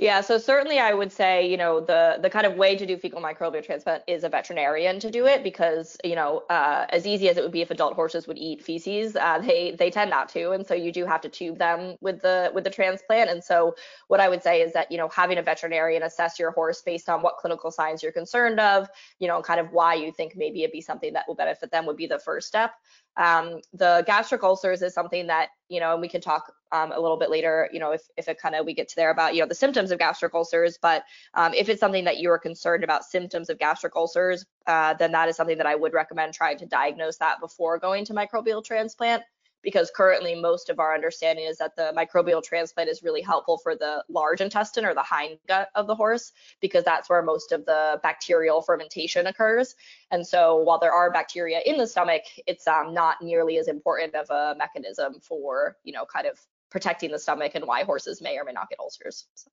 [0.00, 2.96] Yeah, so certainly I would say, you know, the the kind of way to do
[2.96, 7.28] fecal microbial transplant is a veterinarian to do it because, you know, uh, as easy
[7.28, 10.28] as it would be if adult horses would eat feces, uh, they they tend not
[10.30, 13.28] to, and so you do have to tube them with the with the transplant.
[13.28, 13.74] And so
[14.06, 17.08] what I would say is that, you know, having a veterinarian assess your horse based
[17.08, 20.62] on what clinical signs you're concerned of, you know, kind of why you think maybe
[20.62, 22.72] it'd be something that will benefit them would be the first step.
[23.18, 27.00] Um, the gastric ulcers is something that, you know, and we can talk um, a
[27.00, 29.34] little bit later, you know, if, if it kind of we get to there about,
[29.34, 30.78] you know, the symptoms of gastric ulcers.
[30.80, 31.02] But
[31.34, 35.12] um, if it's something that you are concerned about symptoms of gastric ulcers, uh, then
[35.12, 38.64] that is something that I would recommend trying to diagnose that before going to microbial
[38.64, 39.22] transplant
[39.68, 43.74] because currently most of our understanding is that the microbial transplant is really helpful for
[43.74, 47.66] the large intestine or the hind gut of the horse because that's where most of
[47.66, 49.74] the bacterial fermentation occurs.
[50.10, 54.14] And so while there are bacteria in the stomach, it's um, not nearly as important
[54.14, 58.38] of a mechanism for, you know, kind of protecting the stomach and why horses may
[58.38, 59.26] or may not get ulcers.
[59.34, 59.50] So.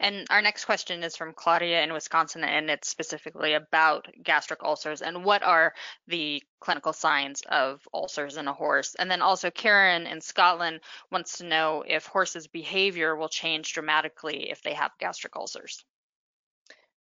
[0.00, 5.02] And our next question is from Claudia in Wisconsin, and it's specifically about gastric ulcers
[5.02, 5.74] and what are
[6.06, 8.94] the clinical signs of ulcers in a horse.
[8.94, 10.80] And then also Karen in Scotland
[11.10, 15.84] wants to know if horses' behavior will change dramatically if they have gastric ulcers.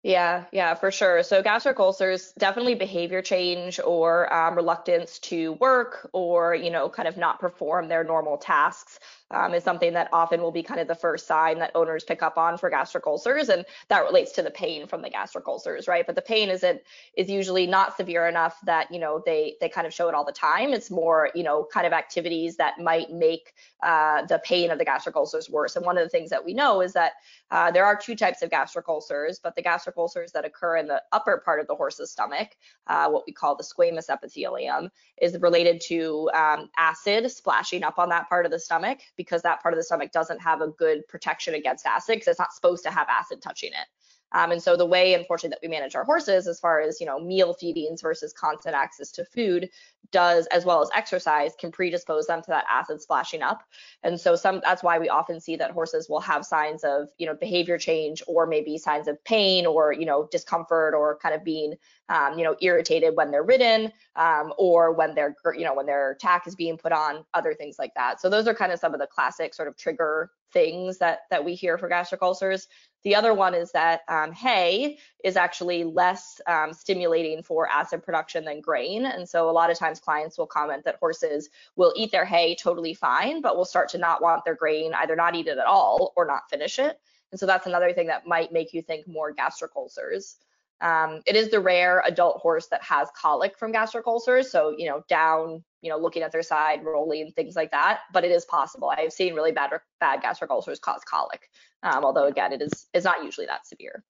[0.03, 1.23] Yeah, yeah, for sure.
[1.23, 7.07] So gastric ulcers, definitely behavior change or um, reluctance to work or, you know, kind
[7.07, 8.99] of not perform their normal tasks
[9.33, 12.21] um, is something that often will be kind of the first sign that owners pick
[12.21, 15.87] up on for gastric ulcers, and that relates to the pain from the gastric ulcers,
[15.87, 16.05] right?
[16.05, 16.81] But the pain isn't
[17.17, 20.23] is usually not severe enough that you know they they kind of show it all
[20.23, 20.73] the time.
[20.73, 24.85] It's more you know kind of activities that might make uh, the pain of the
[24.85, 25.75] gastric ulcers worse.
[25.75, 27.13] And one of the things that we know is that
[27.51, 30.87] uh, there are two types of gastric ulcers, but the gastric ulcers that occur in
[30.87, 32.49] the upper part of the horse's stomach,
[32.87, 34.89] uh, what we call the squamous epithelium,
[35.21, 39.61] is related to um, acid splashing up on that part of the stomach because that
[39.61, 42.83] part of the stomach doesn't have a good protection against acid because it's not supposed
[42.83, 43.87] to have acid touching it.
[44.33, 47.05] Um, and so the way, unfortunately, that we manage our horses, as far as you
[47.05, 49.69] know, meal feedings versus constant access to food,
[50.11, 53.63] does as well as exercise can predispose them to that acid splashing up.
[54.03, 57.25] And so some that's why we often see that horses will have signs of you
[57.25, 61.43] know behavior change or maybe signs of pain or you know discomfort or kind of
[61.43, 61.75] being
[62.09, 66.15] um, you know irritated when they're ridden um, or when they're you know when their
[66.19, 68.21] tack is being put on, other things like that.
[68.21, 71.43] So those are kind of some of the classic sort of trigger things that that
[71.43, 72.67] we hear for gastric ulcers.
[73.03, 78.45] The other one is that um, hay is actually less um, stimulating for acid production
[78.45, 79.05] than grain.
[79.05, 82.55] And so a lot of times clients will comment that horses will eat their hay
[82.55, 85.65] totally fine, but will start to not want their grain, either not eat it at
[85.65, 86.99] all or not finish it.
[87.31, 90.37] And so that's another thing that might make you think more gastric ulcers.
[90.81, 94.51] Um, it is the rare adult horse that has colic from gastric ulcers.
[94.51, 97.99] So, you know, down, you know, looking at their side, rolling, things like that.
[98.13, 98.89] But it is possible.
[98.89, 99.69] I have seen really bad,
[99.99, 101.49] bad gastric ulcers cause colic.
[101.83, 104.03] Um, although again, it is is not usually that severe.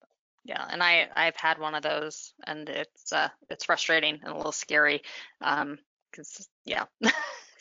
[0.45, 4.37] Yeah, and I I've had one of those, and it's uh it's frustrating and a
[4.37, 5.01] little scary.
[5.41, 5.79] Um,
[6.11, 6.85] because yeah.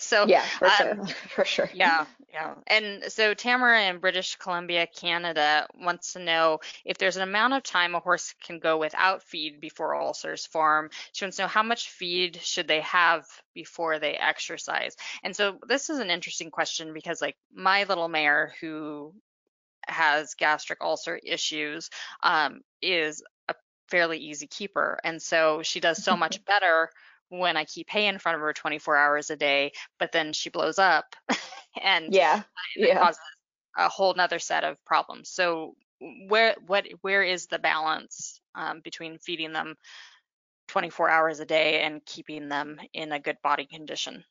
[0.02, 1.70] So yeah, for um, sure, for sure.
[1.74, 2.54] Yeah, yeah.
[2.66, 7.62] And so Tamara in British Columbia, Canada, wants to know if there's an amount of
[7.62, 10.90] time a horse can go without feed before ulcers form.
[11.12, 14.96] She wants to know how much feed should they have before they exercise.
[15.22, 19.14] And so this is an interesting question because like my little mare who
[19.86, 21.90] has gastric ulcer issues
[22.22, 23.54] um, is a
[23.88, 26.90] fairly easy keeper, and so she does so much better
[27.38, 30.50] when I keep hay in front of her 24 hours a day, but then she
[30.50, 31.16] blows up
[31.82, 32.42] and yeah,
[32.76, 32.98] it yeah.
[32.98, 33.20] causes
[33.76, 35.30] a whole nother set of problems.
[35.30, 35.74] So
[36.28, 39.76] where what where is the balance um, between feeding them
[40.68, 44.24] 24 hours a day and keeping them in a good body condition?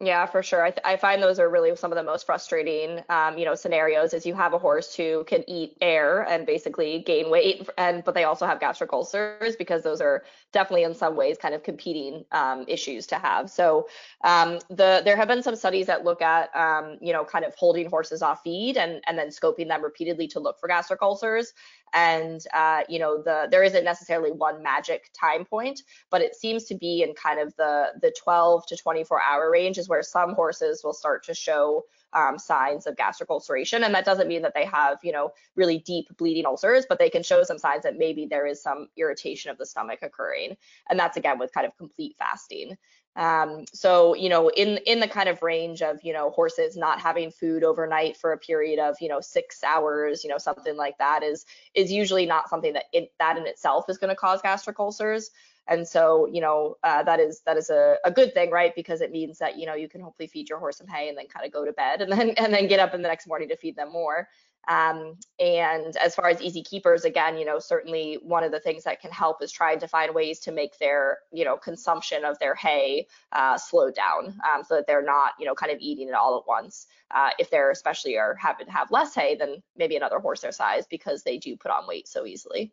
[0.00, 0.64] Yeah, for sure.
[0.64, 3.54] I, th- I find those are really some of the most frustrating, um, you know,
[3.54, 4.14] scenarios.
[4.14, 8.14] Is you have a horse who can eat air and basically gain weight, and but
[8.14, 12.24] they also have gastric ulcers because those are definitely in some ways kind of competing
[12.32, 13.48] um, issues to have.
[13.50, 13.86] So
[14.24, 17.54] um, the there have been some studies that look at, um, you know, kind of
[17.54, 21.52] holding horses off feed and and then scoping them repeatedly to look for gastric ulcers
[21.94, 26.64] and uh, you know the there isn't necessarily one magic time point but it seems
[26.64, 30.34] to be in kind of the the 12 to 24 hour range is where some
[30.34, 33.84] horses will start to show um, signs of gastric ulceration.
[33.84, 37.10] And that doesn't mean that they have you know really deep bleeding ulcers but they
[37.10, 40.56] can show some signs that maybe there is some irritation of the stomach occurring.
[40.88, 42.76] And that's again with kind of complete fasting.
[43.14, 46.98] Um, so, you know, in in the kind of range of, you know, horses not
[47.00, 50.96] having food overnight for a period of, you know, six hours, you know, something like
[50.98, 52.86] that is is usually not something that
[53.18, 55.30] that in itself is going to cause gastric ulcers.
[55.68, 58.74] And so, you know, uh, that is that is a, a good thing, right?
[58.74, 61.16] Because it means that you know you can hopefully feed your horse some hay and
[61.16, 63.26] then kind of go to bed and then and then get up in the next
[63.26, 64.28] morning to feed them more.
[64.68, 68.84] Um, and as far as easy keepers, again, you know, certainly one of the things
[68.84, 72.38] that can help is trying to find ways to make their, you know, consumption of
[72.38, 76.08] their hay uh, slow down um, so that they're not, you know, kind of eating
[76.08, 76.86] it all at once.
[77.10, 80.52] Uh, if they're especially are having to have less hay than maybe another horse their
[80.52, 82.72] size because they do put on weight so easily.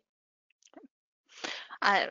[1.82, 2.06] Uh,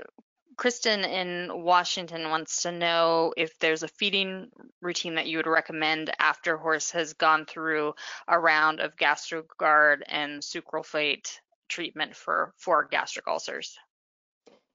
[0.60, 6.12] Kristen in Washington wants to know if there's a feeding routine that you would recommend
[6.19, 7.93] after horse has gone through
[8.28, 13.78] a round of GastroGard and sucralfate treatment for, for gastric ulcers.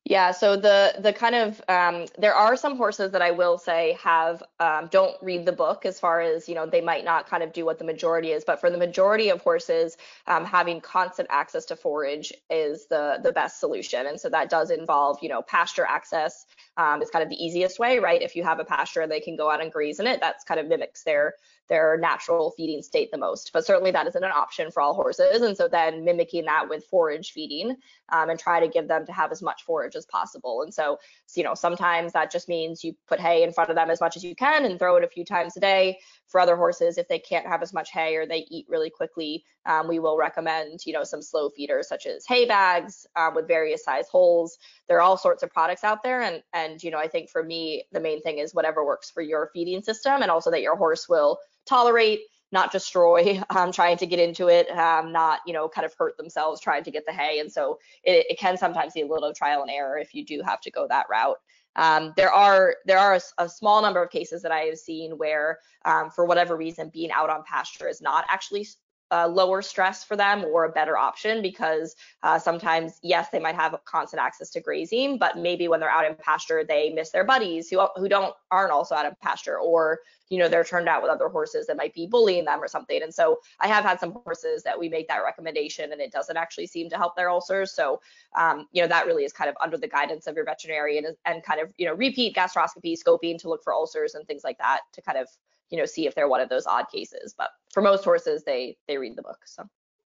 [0.07, 3.97] Yeah, so the the kind of um, there are some horses that I will say
[4.03, 7.43] have um, don't read the book as far as you know they might not kind
[7.43, 11.29] of do what the majority is, but for the majority of horses, um, having constant
[11.31, 15.41] access to forage is the the best solution, and so that does involve you know
[15.41, 16.45] pasture access
[16.77, 18.21] um, is kind of the easiest way, right?
[18.21, 20.61] If you have a pasture they can go out and graze in it, that's kind
[20.61, 21.33] of mimics their
[21.69, 23.51] their natural feeding state the most.
[23.53, 25.43] But certainly that isn't an option for all horses.
[25.43, 27.77] And so then mimicking that with forage feeding
[28.11, 30.63] um, and try to give them to have as much forage as possible.
[30.63, 30.99] And so,
[31.35, 34.17] you know, sometimes that just means you put hay in front of them as much
[34.17, 35.99] as you can and throw it a few times a day.
[36.29, 39.45] For other horses, if they can't have as much hay or they eat really quickly,
[39.67, 43.49] um, we will recommend, you know, some slow feeders such as hay bags um, with
[43.49, 44.59] various size holes.
[44.89, 46.23] There are all sorts of products out there.
[46.23, 49.23] And, and, you know, I think for me, the main thing is whatever works for
[49.23, 52.21] your feeding system and also that your horse will tolerate
[52.55, 56.17] not destroy um, trying to get into it, um, not you know kind of hurt
[56.17, 57.41] themselves trying to get the hay.
[57.41, 60.41] And so it, it, can sometimes be a little trial and error if you do
[60.43, 61.37] have to go that route.
[61.77, 65.19] Um, there are there are a, a, small number of cases that I have seen
[65.19, 68.69] where, um, for whatever reason, being out on pasture is not actually
[69.11, 73.55] uh, lower stress for them or a better option because uh, sometimes, yes, they might
[73.55, 77.25] have constant access to grazing, but maybe when they're out in pasture, they miss their
[77.25, 81.03] buddies who who don't aren't also out in pasture, or you know they're turned out
[81.03, 83.03] with other horses that might be bullying them or something.
[83.03, 86.37] And so I have had some horses that we make that recommendation, and it doesn't
[86.37, 87.73] actually seem to help their ulcers.
[87.73, 88.01] So
[88.37, 91.17] um, you know that really is kind of under the guidance of your veterinarian and,
[91.27, 94.59] and kind of you know repeat gastroscopy, scoping to look for ulcers and things like
[94.59, 95.29] that to kind of
[95.71, 98.77] you know see if they're one of those odd cases but for most horses they
[98.89, 99.65] they read the book so.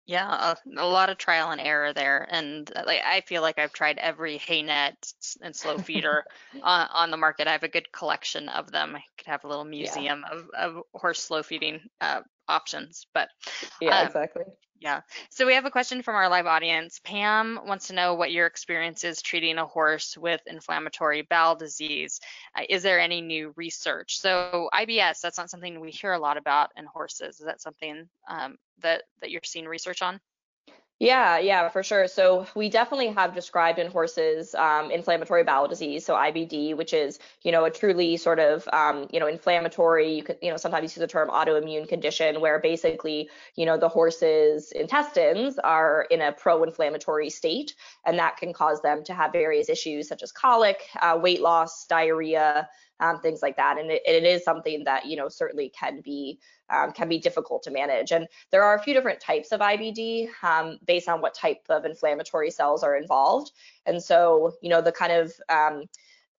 [0.06, 3.58] Yeah a, a lot of trial and error there and uh, like i feel like
[3.58, 6.24] i've tried every hay net and slow feeder
[6.62, 7.46] on, on, the market.
[7.46, 8.96] I have a good collection of them.
[8.96, 10.36] I could have a little museum yeah.
[10.36, 13.28] of, of horse slow feeding uh, options but
[13.80, 14.42] yeah um, exactly
[14.80, 15.02] yeah.
[15.28, 17.00] So we have a question from our live audience.
[17.04, 22.18] Pam wants to know what your experience is treating a horse with inflammatory bowel disease.
[22.56, 24.18] Uh, is there any new research?
[24.18, 27.40] So IBS, that's not something we hear a lot about in horses.
[27.40, 30.18] Is that something um, that that you're seeing research on?
[31.02, 32.06] Yeah, yeah, for sure.
[32.08, 37.18] So we definitely have described in horses um, inflammatory bowel disease, so IBD, which is
[37.42, 40.12] you know a truly sort of um, you know inflammatory.
[40.12, 43.78] You could you know sometimes you use the term autoimmune condition where basically you know
[43.78, 49.32] the horse's intestines are in a pro-inflammatory state, and that can cause them to have
[49.32, 52.68] various issues such as colic, uh, weight loss, diarrhea,
[53.00, 53.78] um, things like that.
[53.78, 56.38] And it, it is something that you know certainly can be
[56.70, 58.12] um, can be difficult to manage.
[58.12, 61.84] And there are a few different types of IBD um, based on what type of
[61.84, 63.52] inflammatory cells are involved.
[63.86, 65.84] And so, you know, the kind of um,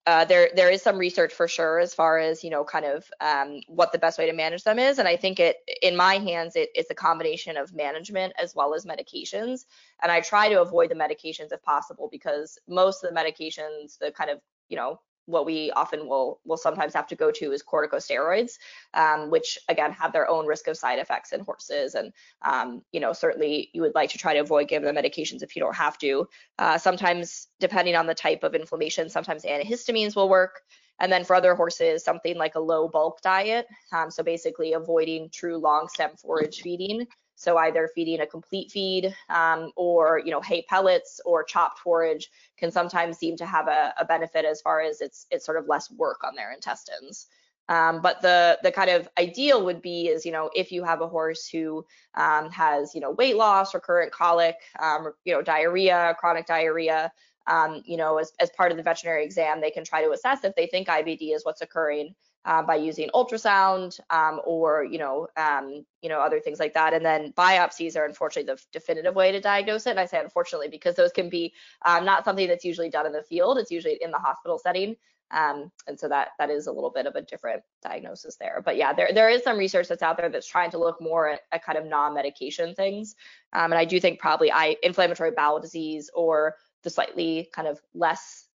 [0.07, 3.05] uh, there there is some research for sure as far as you know kind of
[3.19, 6.15] um, what the best way to manage them is and i think it in my
[6.15, 9.65] hands it, it's a combination of management as well as medications
[10.01, 14.11] and i try to avoid the medications if possible because most of the medications the
[14.11, 14.99] kind of you know
[15.31, 18.57] what we often will will sometimes have to go to is corticosteroids,
[18.93, 21.95] um, which again have their own risk of side effects in horses.
[21.95, 25.41] And um, you know certainly you would like to try to avoid giving them medications
[25.41, 26.27] if you don't have to.
[26.59, 30.61] Uh, sometimes depending on the type of inflammation, sometimes antihistamines will work.
[30.99, 33.65] And then for other horses, something like a low bulk diet.
[33.91, 37.07] Um, so basically avoiding true long stem forage feeding
[37.41, 42.29] so either feeding a complete feed um, or you know hay pellets or chopped forage
[42.57, 45.67] can sometimes seem to have a, a benefit as far as it's it's sort of
[45.67, 47.27] less work on their intestines.
[47.67, 51.01] Um, but the the kind of ideal would be is you know if you have
[51.01, 51.83] a horse who
[52.15, 57.11] um, has you know weight loss, recurrent colic, um, you know diarrhea, chronic diarrhea,
[57.47, 60.43] um, you know as, as part of the veterinary exam they can try to assess
[60.43, 62.13] if they think IBD is what's occurring
[62.45, 66.93] uh, by using ultrasound um, or you know um, you know other things like that.
[66.93, 69.91] And then biopsies are unfortunately the definitive way to diagnose it.
[69.91, 71.53] And i say unfortunately because those can be
[71.85, 73.57] um, not something that's usually done in the field.
[73.57, 74.95] It's usually in the hospital setting.
[75.33, 78.61] Um, and so that that is a little bit of a different diagnosis there.
[78.65, 81.29] But yeah there there is some research that's out there that's trying to look more
[81.29, 83.15] at, at kind of non-medication things.
[83.53, 87.79] Um, and i do think probably i inflammatory bowel disease or the slightly kind of
[87.93, 88.47] less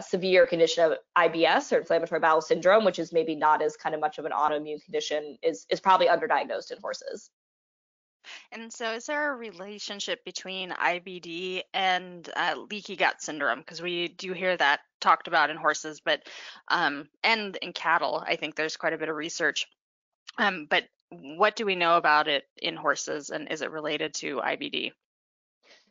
[0.00, 4.00] severe condition of IBS or inflammatory bowel syndrome, which is maybe not as kind of
[4.00, 7.30] much of an autoimmune condition, is is probably underdiagnosed in horses.
[8.52, 13.60] And so, is there a relationship between IBD and uh, leaky gut syndrome?
[13.60, 16.22] Because we do hear that talked about in horses, but
[16.68, 19.66] um, and in cattle, I think there's quite a bit of research.
[20.38, 24.40] Um, but what do we know about it in horses, and is it related to
[24.40, 24.92] IBD?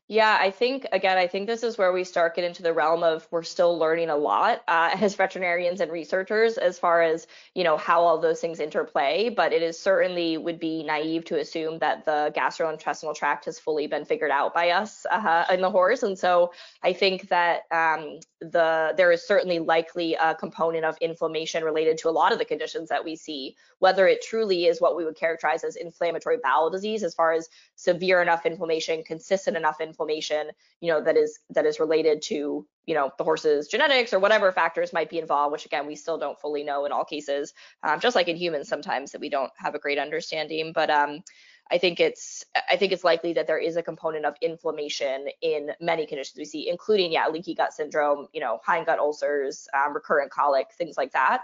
[0.07, 3.01] Yeah, I think again, I think this is where we start get into the realm
[3.01, 7.63] of we're still learning a lot uh, as veterinarians and researchers as far as you
[7.63, 9.29] know how all those things interplay.
[9.29, 13.87] But it is certainly would be naive to assume that the gastrointestinal tract has fully
[13.87, 16.03] been figured out by us uh, in the horse.
[16.03, 21.63] And so I think that um, the there is certainly likely a component of inflammation
[21.63, 23.55] related to a lot of the conditions that we see.
[23.79, 27.49] Whether it truly is what we would characterize as inflammatory bowel disease, as far as
[27.75, 32.67] severe enough inflammation, consistent enough inflammation inflammation, you know, that is that is related to,
[32.85, 36.17] you know, the horse's genetics or whatever factors might be involved, which again we still
[36.17, 37.53] don't fully know in all cases.
[37.81, 40.73] Um, just like in humans, sometimes that we don't have a great understanding.
[40.73, 41.23] But um,
[41.71, 45.71] I think it's I think it's likely that there is a component of inflammation in
[45.79, 50.31] many conditions we see, including yeah, leaky gut syndrome, you know, hindgut ulcers, um, recurrent
[50.31, 51.41] colic, things like that.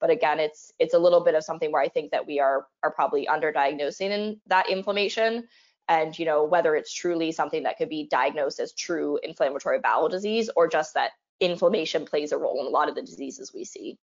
[0.00, 2.66] But again, it's it's a little bit of something where I think that we are
[2.82, 5.46] are probably underdiagnosing in that inflammation,
[5.88, 10.08] and you know whether it's truly something that could be diagnosed as true inflammatory bowel
[10.08, 13.64] disease or just that inflammation plays a role in a lot of the diseases we
[13.64, 13.98] see.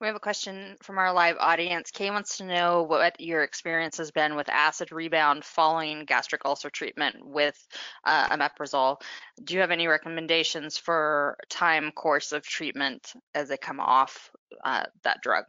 [0.00, 1.90] We have a question from our live audience.
[1.90, 6.70] Kay wants to know what your experience has been with acid rebound following gastric ulcer
[6.70, 7.56] treatment with
[8.04, 9.00] uh, omeprazole.
[9.42, 14.30] Do you have any recommendations for time course of treatment as they come off
[14.64, 15.44] uh, that drug?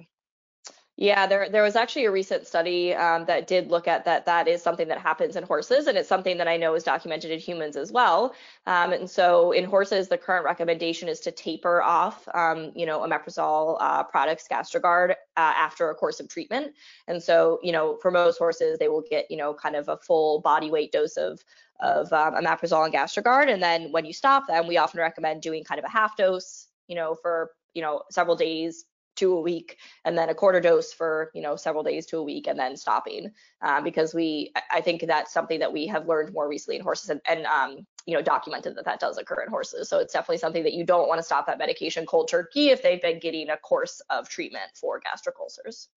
[1.01, 4.25] Yeah, there there was actually a recent study um, that did look at that.
[4.25, 7.31] That is something that happens in horses, and it's something that I know is documented
[7.31, 8.35] in humans as well.
[8.67, 12.99] Um, and so in horses, the current recommendation is to taper off, um, you know,
[12.99, 16.73] omeprazole uh, products, GastroGard, uh, after a course of treatment.
[17.07, 19.95] And so, you know, for most horses, they will get, you know, kind of a
[19.95, 21.39] full body weight dose of
[21.79, 23.49] of um, omeprazole and GastroGard.
[23.49, 26.67] And then when you stop them, we often recommend doing kind of a half dose,
[26.89, 28.83] you know, for you know several days
[29.19, 32.23] to a week and then a quarter dose for you know several days to a
[32.23, 33.31] week and then stopping.
[33.61, 37.09] Uh, because we i think that's something that we have learned more recently in horses
[37.09, 39.89] and, and um, you know documented that that does occur in horses.
[39.89, 42.81] So it's definitely something that you don't want to stop that medication cold turkey if
[42.81, 45.89] they've been getting a course of treatment for gastric ulcers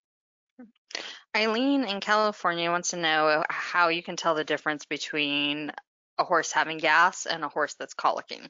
[1.34, 5.72] eileen in california wants to know how you can tell the difference between
[6.18, 8.48] a horse having gas and a horse that's colicking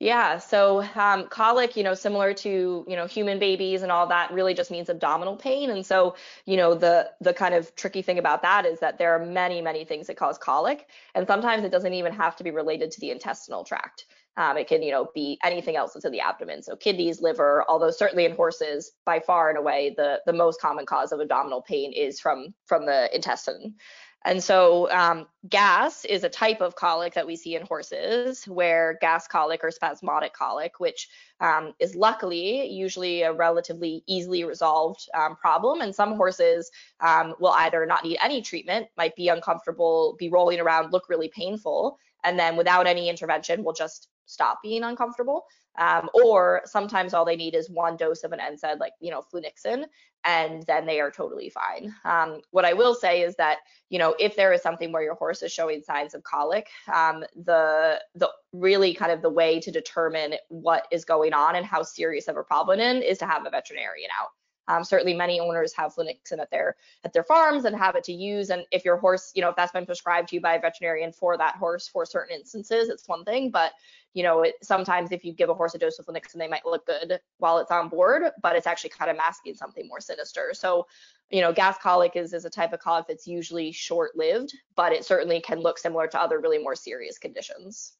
[0.00, 4.32] yeah, so um, colic, you know, similar to you know human babies and all that,
[4.32, 5.70] really just means abdominal pain.
[5.70, 6.16] And so,
[6.46, 9.62] you know, the the kind of tricky thing about that is that there are many
[9.62, 13.00] many things that cause colic, and sometimes it doesn't even have to be related to
[13.00, 14.06] the intestinal tract.
[14.36, 16.62] Um, it can, you know, be anything else that's in the abdomen.
[16.62, 20.86] So kidneys, liver, although certainly in horses, by far and away, the the most common
[20.86, 23.76] cause of abdominal pain is from from the intestine.
[24.24, 28.96] And so um, gas is a type of colic that we see in horses, where
[29.00, 31.08] gas colic or spasmodic colic, which
[31.40, 35.82] um, is luckily usually a relatively easily resolved um, problem.
[35.82, 36.70] And some horses
[37.00, 41.28] um, will either not need any treatment, might be uncomfortable, be rolling around, look really
[41.28, 45.44] painful, and then without any intervention will just stop being uncomfortable.
[45.76, 49.22] Um, or sometimes all they need is one dose of an NSAID, like you know
[49.22, 49.86] flunixin,
[50.24, 51.92] and then they are totally fine.
[52.04, 53.58] Um, what I will say is that
[53.90, 57.24] you know if there is something where your horse is showing signs of colic, um,
[57.34, 61.82] the the really kind of the way to determine what is going on and how
[61.82, 64.28] serious of a problem in is to have a veterinarian out.
[64.68, 68.12] Um, certainly, many owners have flunixin at their at their farms and have it to
[68.12, 68.50] use.
[68.50, 71.12] And if your horse, you know, if that's been prescribed to you by a veterinarian
[71.12, 73.50] for that horse for certain instances, it's one thing.
[73.50, 73.72] But
[74.14, 76.64] you know, it, sometimes if you give a horse a dose of flunixin, they might
[76.64, 80.52] look good while it's on board, but it's actually kind of masking something more sinister.
[80.54, 80.86] So,
[81.30, 85.04] you know, gas colic is is a type of colic that's usually short-lived, but it
[85.04, 87.94] certainly can look similar to other really more serious conditions.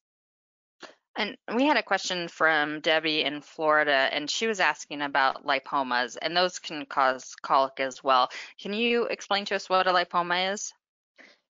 [1.17, 6.17] And we had a question from Debbie in Florida, and she was asking about lipomas,
[6.21, 8.29] and those can cause colic as well.
[8.59, 10.73] Can you explain to us what a lipoma is?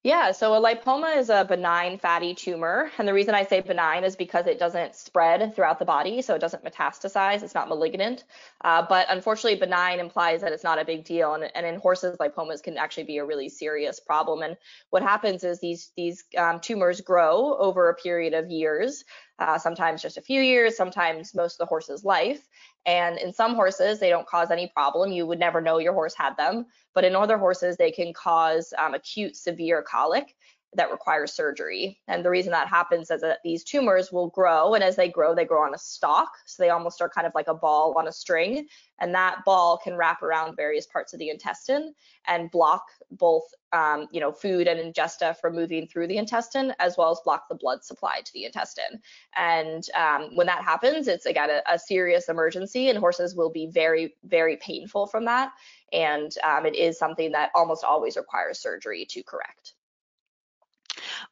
[0.06, 2.92] Yeah, so a lipoma is a benign fatty tumor.
[2.96, 6.36] And the reason I say benign is because it doesn't spread throughout the body, so
[6.36, 8.22] it doesn't metastasize, it's not malignant.
[8.62, 11.34] Uh, but unfortunately, benign implies that it's not a big deal.
[11.34, 14.42] And, and, in horses, lipomas can actually be a really serious problem.
[14.42, 14.56] And
[14.90, 19.02] what happens is these, these um, tumors grow over a period of years
[19.38, 22.48] uh, sometimes just a few years, sometimes most of the horse's life.
[22.86, 25.12] And in some horses, they don't cause any problem.
[25.12, 26.66] You would never know your horse had them.
[26.94, 30.34] But in other horses, they can cause um, acute severe colic
[30.76, 31.98] that requires surgery.
[32.06, 35.34] And the reason that happens is that these tumors will grow, and as they grow,
[35.34, 36.30] they grow on a stalk.
[36.44, 38.68] So they almost are kind of like a ball on a string,
[39.00, 41.94] and that ball can wrap around various parts of the intestine
[42.26, 46.96] and block both, um, you know, food and ingesta from moving through the intestine, as
[46.96, 49.00] well as block the blood supply to the intestine.
[49.34, 53.66] And um, when that happens, it's again a, a, serious emergency, and horses will be
[53.66, 55.52] very, very painful from that.
[55.92, 59.72] And um, it is something that almost always requires surgery to correct.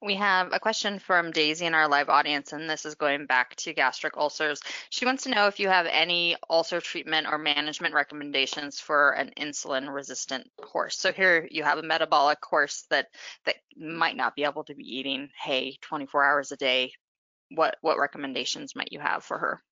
[0.01, 3.55] We have a question from Daisy in our live audience, and this is going back
[3.57, 4.61] to gastric ulcers.
[4.91, 9.32] She wants to know if you have any ulcer treatment or management recommendations for an
[9.39, 10.99] insulin resistant horse.
[10.99, 13.09] So here you have a metabolic horse that
[13.47, 16.93] that might not be able to be eating hay 24 hours a day.
[17.51, 19.62] What what recommendations might you have for her?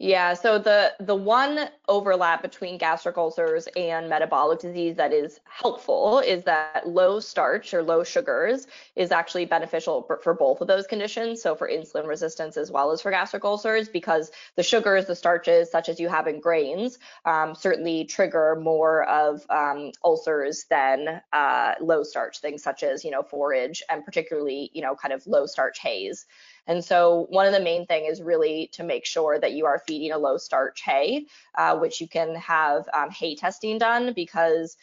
[0.00, 6.18] Yeah, so the the one overlap between gastric ulcers and metabolic disease that is helpful
[6.18, 8.66] is that low starch or low sugars
[8.96, 11.40] is actually beneficial for, both of those conditions.
[11.40, 15.70] So for insulin resistance as well as for gastric ulcers, because the sugars, the starches,
[15.70, 21.74] such as you have in grains, um, certainly trigger more of um, ulcers than uh,
[21.80, 25.46] low starch things such as you know forage and particularly you know kind of low
[25.46, 26.26] starch hays.
[26.66, 29.82] And so one of the main thing is really to make sure that you are
[29.86, 34.76] feeding a low starch hay, uh, which you can have um, hay testing done because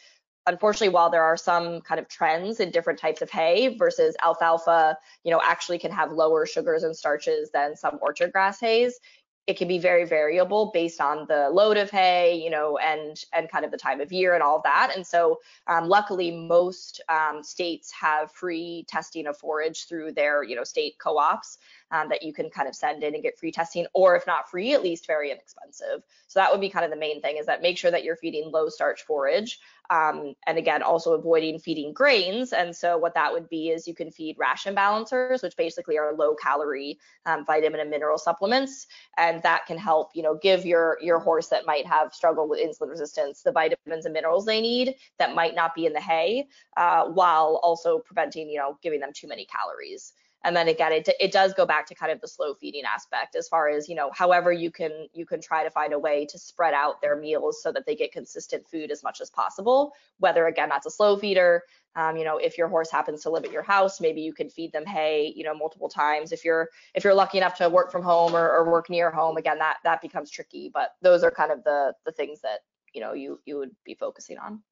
[0.46, 4.96] unfortunately, while there are some kind of trends in different types of hay versus alfalfa,
[5.24, 8.98] you know, actually can have lower sugars and starches than some orchard grass hays,
[9.46, 13.50] it can be very variable based on the load of hay, you know, and and
[13.50, 14.92] kind of the time of year and all that.
[14.94, 20.54] And so, um, luckily, most um, states have free testing of forage through their, you
[20.54, 21.58] know, state co-ops
[21.92, 24.50] um, that you can kind of send in and get free testing, or if not
[24.50, 26.02] free, at least very inexpensive.
[26.26, 28.16] So that would be kind of the main thing is that make sure that you're
[28.16, 29.60] feeding low starch forage.
[29.90, 32.54] Um, and again, also avoiding feeding grains.
[32.54, 36.14] And so what that would be is you can feed ration balancers, which basically are
[36.14, 38.86] low calorie um, vitamin and mineral supplements.
[39.18, 42.60] And that can help, you know, give your, your horse that might have struggled with
[42.60, 46.48] insulin resistance the vitamins and minerals they need that might not be in the hay,
[46.78, 50.14] uh, while also preventing, you know, giving them too many calories
[50.44, 53.36] and then again it, it does go back to kind of the slow feeding aspect
[53.36, 56.26] as far as you know however you can you can try to find a way
[56.26, 59.92] to spread out their meals so that they get consistent food as much as possible.
[60.18, 61.62] Whether again that's a slow feeder
[61.94, 64.48] um, you know if your horse happens to live at your house maybe you can
[64.48, 66.32] feed them hay you know multiple times.
[66.32, 69.36] If you're if you're lucky enough to work from home or, or work near home
[69.36, 70.70] again that that becomes tricky.
[70.72, 72.60] But those are kind of the the things that
[72.92, 74.62] you know you you would be focusing on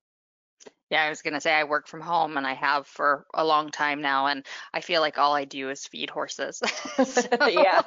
[0.91, 3.45] yeah, I was going to say I work from home and I have for a
[3.45, 6.61] long time now, and I feel like all I do is feed horses.
[7.49, 7.83] yeah,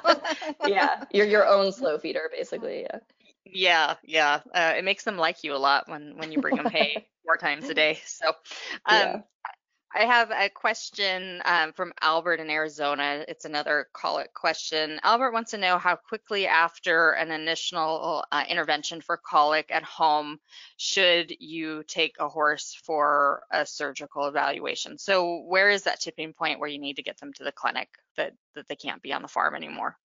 [0.66, 2.82] yeah, you're your own slow feeder, basically.
[2.82, 2.98] Yeah.
[3.44, 4.40] Yeah, yeah.
[4.52, 7.36] Uh, it makes them like you a lot when when you bring them hay four
[7.36, 8.00] times a day.
[8.06, 8.34] So, um,
[8.86, 9.20] yeah.
[9.96, 13.24] I have a question um, from Albert in Arizona.
[13.28, 14.98] It's another colic question.
[15.04, 20.40] Albert wants to know how quickly after an initial uh, intervention for colic at home
[20.78, 24.98] should you take a horse for a surgical evaluation.
[24.98, 27.88] So where is that tipping point where you need to get them to the clinic
[28.16, 29.96] that, that they can't be on the farm anymore?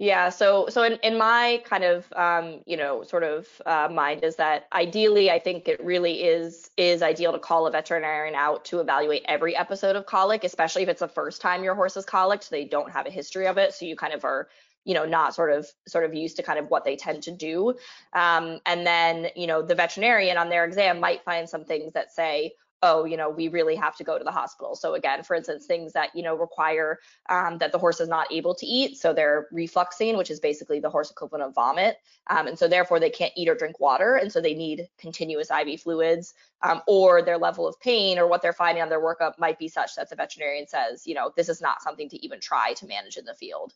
[0.00, 4.22] Yeah, so so in, in my kind of um, you know sort of uh, mind
[4.22, 8.64] is that ideally I think it really is is ideal to call a veterinarian out
[8.66, 12.04] to evaluate every episode of colic, especially if it's the first time your horse is
[12.04, 14.48] colic, so they don't have a history of it, so you kind of are
[14.84, 17.32] you know not sort of sort of used to kind of what they tend to
[17.32, 17.74] do,
[18.12, 22.12] um, and then you know the veterinarian on their exam might find some things that
[22.12, 22.52] say
[22.82, 24.76] oh, you know, we really have to go to the hospital.
[24.76, 26.98] So again, for instance, things that, you know, require
[27.28, 28.98] um, that the horse is not able to eat.
[28.98, 31.96] So they're refluxing, which is basically the horse equivalent of vomit.
[32.28, 34.16] Um, and so therefore they can't eat or drink water.
[34.16, 38.42] And so they need continuous IV fluids um, or their level of pain or what
[38.42, 41.48] they're finding on their workup might be such that the veterinarian says, you know, this
[41.48, 43.74] is not something to even try to manage in the field.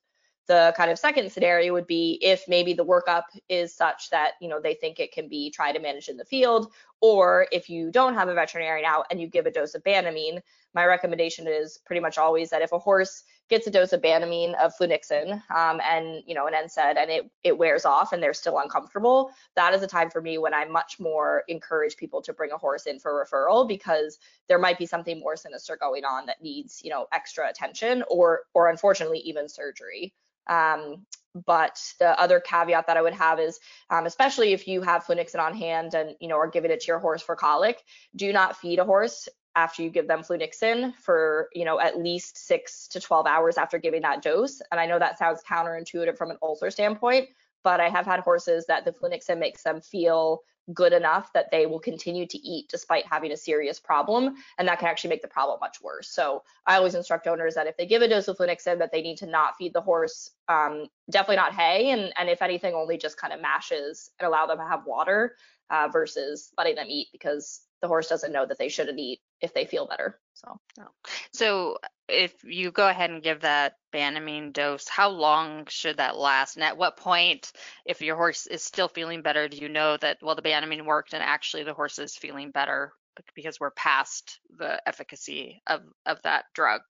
[0.48, 4.48] The kind of second scenario would be if maybe the workup is such that you
[4.48, 6.72] know they think it can be tried to manage in the field,
[7.02, 10.40] or if you don't have a veterinarian out and you give a dose of Banamine,
[10.72, 14.54] my recommendation is pretty much always that if a horse gets a dose of Banamine
[14.54, 18.32] of flunixin um, and you know an NSAID and it it wears off and they're
[18.32, 22.32] still uncomfortable, that is a time for me when I much more encourage people to
[22.32, 26.26] bring a horse in for referral because there might be something more sinister going on
[26.26, 30.14] that needs you know extra attention or or unfortunately even surgery.
[30.48, 33.58] Um, but the other caveat that I would have is,
[33.90, 36.86] um, especially if you have flunixin on hand and you know are giving it to
[36.88, 37.82] your horse for colic,
[38.14, 42.38] do not feed a horse after you give them flunixin for you know at least
[42.38, 44.60] six to 12 hours after giving that dose.
[44.70, 47.28] And I know that sounds counterintuitive from an ulcer standpoint,
[47.64, 50.42] but I have had horses that the flunixin makes them feel
[50.72, 54.78] good enough that they will continue to eat despite having a serious problem and that
[54.78, 57.86] can actually make the problem much worse so i always instruct owners that if they
[57.86, 61.36] give a dose of flunixin that they need to not feed the horse um, definitely
[61.36, 64.64] not hay and, and if anything only just kind of mashes and allow them to
[64.64, 65.34] have water
[65.70, 69.52] uh, versus letting them eat because the horse doesn't know that they shouldn't eat if
[69.54, 70.20] they feel better.
[70.44, 70.88] So, oh.
[71.32, 71.78] so
[72.08, 76.56] if you go ahead and give that Banamine dose, how long should that last?
[76.56, 77.52] And at what point,
[77.84, 81.14] if your horse is still feeling better, do you know that well the Banamine worked
[81.14, 82.92] and actually the horse is feeling better
[83.34, 86.80] because we're past the efficacy of of that drug?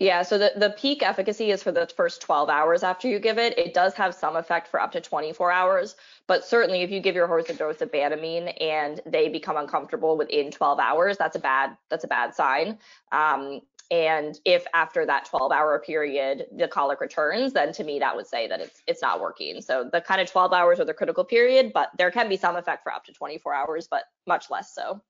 [0.00, 3.36] Yeah, so the, the peak efficacy is for the first 12 hours after you give
[3.36, 3.58] it.
[3.58, 5.94] It does have some effect for up to 24 hours,
[6.26, 10.16] but certainly if you give your horse a dose of Banamine and they become uncomfortable
[10.16, 12.78] within 12 hours, that's a bad that's a bad sign.
[13.12, 18.16] Um, and if after that 12 hour period the colic returns, then to me that
[18.16, 19.60] would say that it's it's not working.
[19.60, 22.56] So the kind of 12 hours are the critical period, but there can be some
[22.56, 25.02] effect for up to 24 hours, but much less so.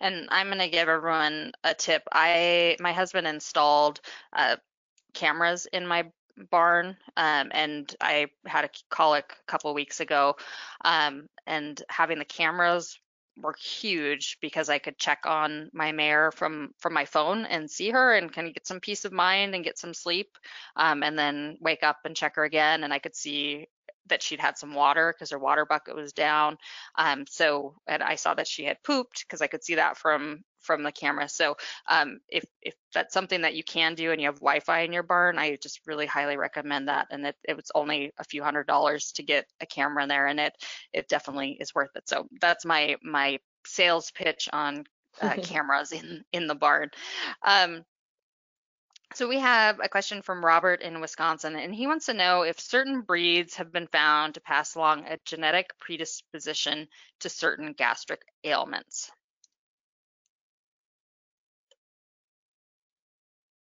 [0.00, 2.02] And I'm gonna give everyone a tip.
[2.12, 4.00] I my husband installed
[4.32, 4.56] uh,
[5.14, 6.04] cameras in my
[6.50, 10.34] barn um, and I had a colic a couple weeks ago
[10.84, 12.98] um, and having the cameras
[13.36, 17.90] were huge because I could check on my mare from from my phone and see
[17.90, 20.36] her and kind of get some peace of mind and get some sleep,
[20.76, 23.66] um, and then wake up and check her again, and I could see
[24.08, 26.56] that she'd had some water because her water bucket was down.
[26.96, 30.44] Um, so and I saw that she had pooped because I could see that from
[30.60, 31.28] from the camera.
[31.28, 31.56] So
[31.88, 35.02] um, if if that's something that you can do and you have Wi-Fi in your
[35.02, 37.08] barn, I just really highly recommend that.
[37.10, 40.26] And it, it was only a few hundred dollars to get a camera in there,
[40.26, 40.54] and it
[40.92, 42.08] it definitely is worth it.
[42.08, 44.84] So that's my my sales pitch on
[45.20, 46.90] uh, cameras in in the barn.
[47.42, 47.84] Um,
[49.14, 52.58] so we have a question from Robert in Wisconsin, and he wants to know if
[52.58, 56.88] certain breeds have been found to pass along a genetic predisposition
[57.20, 59.10] to certain gastric ailments.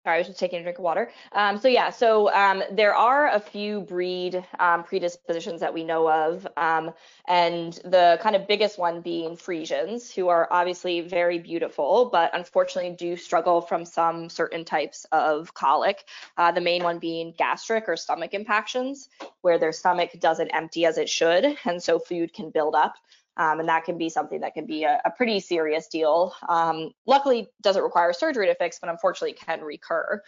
[0.05, 1.13] Sorry, I was just taking a drink of water.
[1.33, 6.11] Um, so yeah, so um, there are a few breed um, predispositions that we know
[6.11, 6.93] of, um,
[7.29, 12.97] and the kind of biggest one being Friesians, who are obviously very beautiful, but unfortunately
[12.97, 16.05] do struggle from some certain types of colic.
[16.39, 19.11] Uh, the main one being gastric or stomach impactions,
[19.43, 22.95] where their stomach doesn't empty as it should, and so food can build up.
[23.41, 26.35] Um, and that can be something that can be a, a pretty serious deal.
[26.47, 30.23] Um, luckily, doesn't require surgery to fix, but unfortunately can recur.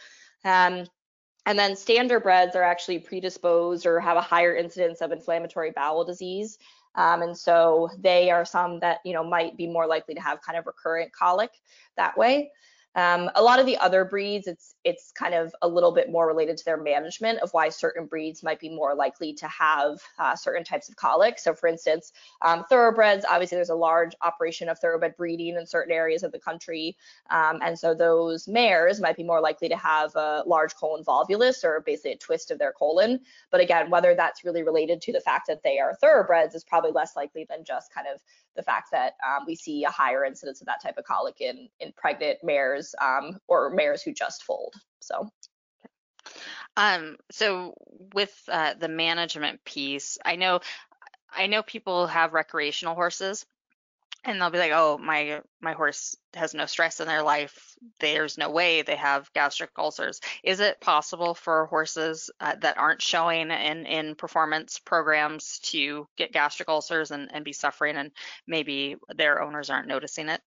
[0.46, 0.86] Um,
[1.44, 6.04] and then standard standardbreds are actually predisposed or have a higher incidence of inflammatory bowel
[6.04, 6.56] disease.
[6.94, 10.40] Um, and so they are some that you know might be more likely to have
[10.40, 11.50] kind of recurrent colic
[11.98, 12.50] that way.
[12.94, 16.26] Um, a lot of the other breeds, it's it's kind of a little bit more
[16.26, 20.36] related to their management of why certain breeds might be more likely to have uh,
[20.36, 21.38] certain types of colic.
[21.38, 22.12] So, for instance,
[22.42, 26.38] um, thoroughbreds, obviously, there's a large operation of thoroughbred breeding in certain areas of the
[26.38, 26.96] country,
[27.30, 31.64] um, and so those mares might be more likely to have a large colon volvulus
[31.64, 33.20] or basically a twist of their colon.
[33.50, 36.92] But again, whether that's really related to the fact that they are thoroughbreds is probably
[36.92, 38.20] less likely than just kind of
[38.56, 41.68] the fact that um, we see a higher incidence of that type of colic in
[41.80, 44.74] in pregnant mares um, or mares who just foaled.
[45.00, 45.28] So.
[46.76, 47.74] Um, so
[48.14, 50.60] with uh, the management piece, I know
[51.34, 53.44] I know people have recreational horses
[54.24, 57.74] and they'll be like, "Oh, my my horse has no stress in their life.
[58.00, 63.02] There's no way they have gastric ulcers." Is it possible for horses uh, that aren't
[63.02, 68.12] showing in in performance programs to get gastric ulcers and and be suffering, and
[68.46, 70.42] maybe their owners aren't noticing it?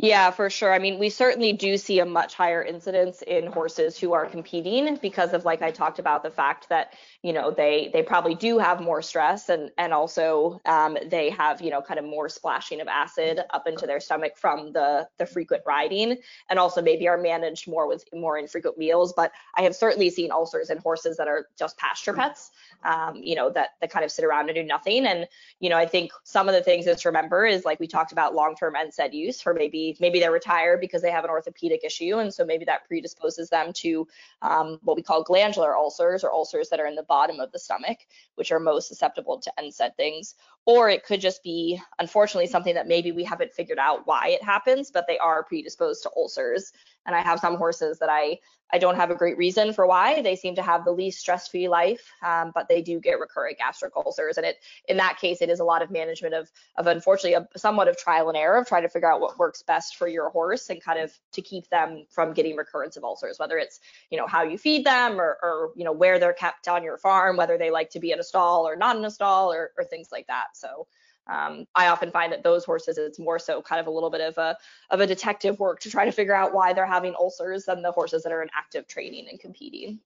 [0.00, 0.72] Yeah, for sure.
[0.72, 4.96] I mean, we certainly do see a much higher incidence in horses who are competing
[5.02, 6.94] because of, like I talked about, the fact that
[7.24, 11.60] you know they they probably do have more stress and and also um, they have
[11.60, 15.26] you know kind of more splashing of acid up into their stomach from the the
[15.26, 16.16] frequent riding
[16.48, 19.12] and also maybe are managed more with more infrequent meals.
[19.16, 22.52] But I have certainly seen ulcers in horses that are just pasture pets,
[22.84, 25.06] um, you know, that that kind of sit around and do nothing.
[25.06, 25.26] And
[25.58, 28.36] you know, I think some of the things to remember is like we talked about
[28.36, 32.32] long-term NSAID use for maybe maybe they're retired because they have an orthopedic issue, and
[32.32, 34.06] so maybe that predisposes them to
[34.42, 37.58] um, what we call glandular ulcers or ulcers that are in the bottom of the
[37.58, 37.98] stomach,
[38.34, 40.34] which are most susceptible to NSAID things.
[40.68, 44.42] Or it could just be, unfortunately, something that maybe we haven't figured out why it
[44.42, 46.72] happens, but they are predisposed to ulcers.
[47.06, 48.38] And I have some horses that I
[48.70, 50.20] I don't have a great reason for why.
[50.20, 53.96] They seem to have the least stress-free life, um, but they do get recurrent gastric
[53.96, 54.36] ulcers.
[54.36, 54.56] And it,
[54.86, 57.96] in that case, it is a lot of management of, of unfortunately, a, somewhat of
[57.96, 60.84] trial and error of trying to figure out what works best for your horse and
[60.84, 63.38] kind of to keep them from getting recurrence of ulcers.
[63.38, 66.68] Whether it's, you know, how you feed them or, or you know, where they're kept
[66.68, 69.10] on your farm, whether they like to be in a stall or not in a
[69.10, 70.48] stall or, or things like that.
[70.58, 70.86] So
[71.28, 74.20] um, I often find that those horses, it's more so kind of a little bit
[74.20, 74.56] of a
[74.90, 77.92] of a detective work to try to figure out why they're having ulcers than the
[77.92, 80.00] horses that are in active training and competing.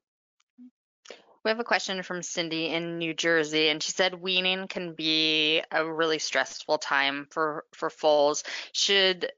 [1.45, 5.63] We have a question from Cindy in New Jersey, and she said weaning can be
[5.73, 8.45] a really stressful time for for foals.
[8.73, 9.33] Should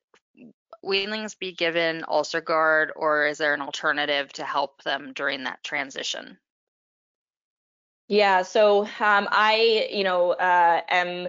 [0.85, 6.39] weanlings be given UlcerGard, or is there an alternative to help them during that transition?
[8.09, 11.29] Yeah, so um, I, you know, uh, am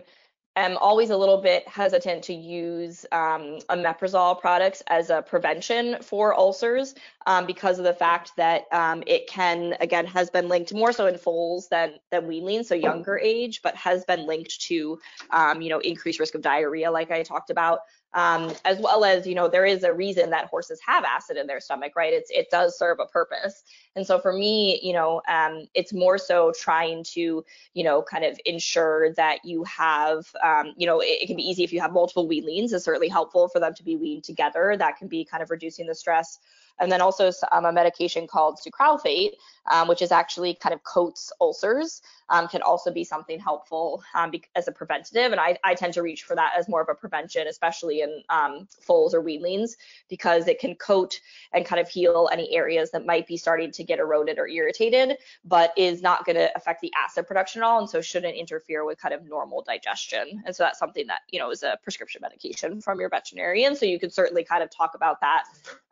[0.58, 6.34] am always a little bit hesitant to use um, omeprazole products as a prevention for
[6.38, 6.96] ulcers
[7.28, 11.08] um, because of the fact that um, it can, again, has been linked more so
[11.08, 15.00] in foals than than weanlings, so younger age, but has been linked to,
[15.32, 17.80] um, you know, increased risk of diarrhea, like I talked about.
[18.16, 21.48] Um, as well as, you know, there is a reason that horses have acid in
[21.48, 22.14] their stomach, right?
[22.14, 23.64] It's, it does serve a purpose.
[23.98, 27.44] And so for me, you know, um, it's more so trying to,
[27.74, 31.44] you know, kind of ensure that you have, um, you know, it, it, can be
[31.44, 32.72] easy if you have multiple weanlings.
[32.72, 34.78] It's certainly helpful for them to be weaned together.
[34.78, 36.40] That can be kind of reducing the stress
[36.80, 39.32] and then also um, a medication called sucralfate,
[39.72, 44.32] um, which is actually kind of coats ulcers, um, can also be something helpful um,
[44.56, 45.32] as a preventative.
[45.32, 48.24] And I, I, tend to reach for that as more of a prevention, especially in
[48.30, 49.72] um, foals or weanlings,
[50.10, 51.20] because it can coat
[51.54, 55.18] and kind of heal any areas that might be starting to get eroded or irritated,
[55.44, 58.86] but is not going to affect the acid production at all, and so shouldn't interfere
[58.86, 60.42] with kind of normal digestion.
[60.46, 63.76] And so that's something that you know is a prescription medication from your veterinarian.
[63.76, 65.44] So you can certainly kind of talk about that,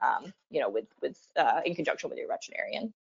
[0.02, 2.94] um, you know, with with uh, in conjunction with your veterinarian.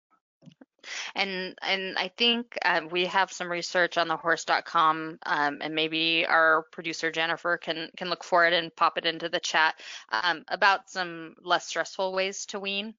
[1.14, 6.26] And and I think uh, we have some research on the horse.com, um, and maybe
[6.26, 9.76] our producer Jennifer can can look for it and pop it into the chat
[10.10, 12.94] um, about some less stressful ways to wean.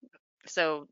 [0.46, 0.88] So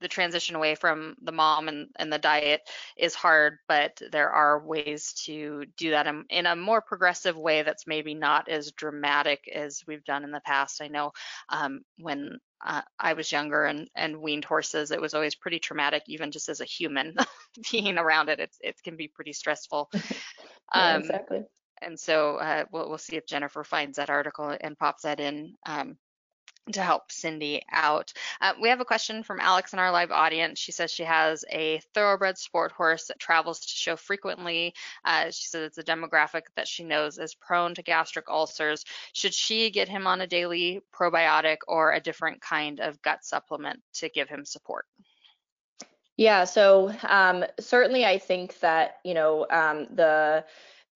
[0.00, 2.62] the transition away from the mom and, and the diet
[2.96, 7.62] is hard, but there are ways to do that in, in, a more progressive way
[7.62, 10.82] that's maybe not as dramatic as we've done in the past.
[10.82, 11.12] I know
[11.48, 16.02] um, when uh, I was younger and, and weaned horses, it was always pretty traumatic,
[16.06, 17.14] even just as a human
[17.70, 18.40] being around it.
[18.40, 19.90] It's, it can be pretty stressful.
[20.74, 21.44] yeah, um, exactly.
[21.82, 25.54] And so uh, we'll, we'll see if Jennifer finds that article and pops that in
[25.66, 25.98] um,
[26.72, 28.12] to help Cindy out.
[28.40, 30.58] Uh, we have a question from Alex in our live audience.
[30.58, 34.74] She says she has a thoroughbred sport horse that travels to show frequently.
[35.04, 38.84] Uh, she says it's a demographic that she knows is prone to gastric ulcers.
[39.12, 43.80] Should she get him on a daily probiotic or a different kind of gut supplement
[43.94, 44.86] to give him support?
[46.16, 50.44] Yeah, so um, certainly I think that, you know, um, the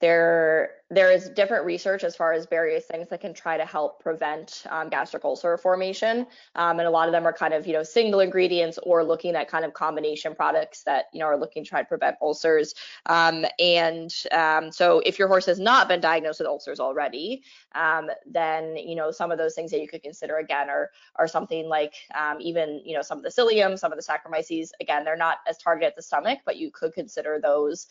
[0.00, 4.02] there there is different research as far as various things that can try to help
[4.02, 6.26] prevent um, gastric ulcer formation.
[6.56, 9.36] Um, and a lot of them are kind of, you know, single ingredients or looking
[9.36, 12.74] at kind of combination products that, you know, are looking to try to prevent ulcers.
[13.06, 17.44] Um, and um, so if your horse has not been diagnosed with ulcers already,
[17.76, 21.28] um, then, you know, some of those things that you could consider again are, are
[21.28, 25.04] something like um, even, you know, some of the psyllium, some of the Saccharomyces, again,
[25.04, 27.86] they're not as targeted at the stomach, but you could consider those.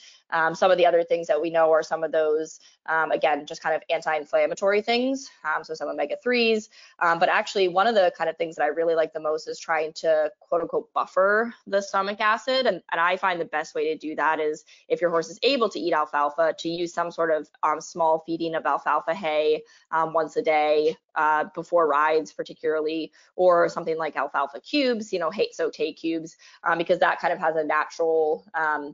[0.53, 2.59] some of the other things that we know are some of those
[2.89, 6.69] um, again, just kind of anti-inflammatory things, um, so some omega-3s.
[6.99, 9.47] Um, but actually, one of the kind of things that I really like the most
[9.47, 12.65] is trying to quote unquote buffer the stomach acid.
[12.65, 15.39] And, and I find the best way to do that is if your horse is
[15.43, 19.61] able to eat alfalfa, to use some sort of um, small feeding of alfalfa hay
[19.91, 25.29] um, once a day uh, before rides, particularly, or something like alfalfa cubes, you know,
[25.29, 28.45] hay soaked hay cubes, um, because that kind of has a natural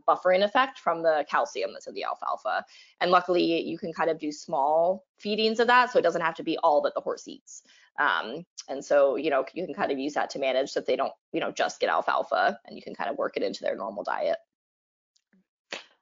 [0.07, 2.65] buffering effect from the calcium that's in the alfalfa.
[2.99, 6.36] And luckily, you can kind of do small feedings of that, so it doesn't have
[6.36, 7.63] to be all that the horse eats.
[7.99, 10.88] Um, and so, you know, you can kind of use that to manage so that
[10.88, 13.63] they don't, you know, just get alfalfa, and you can kind of work it into
[13.63, 14.38] their normal diet.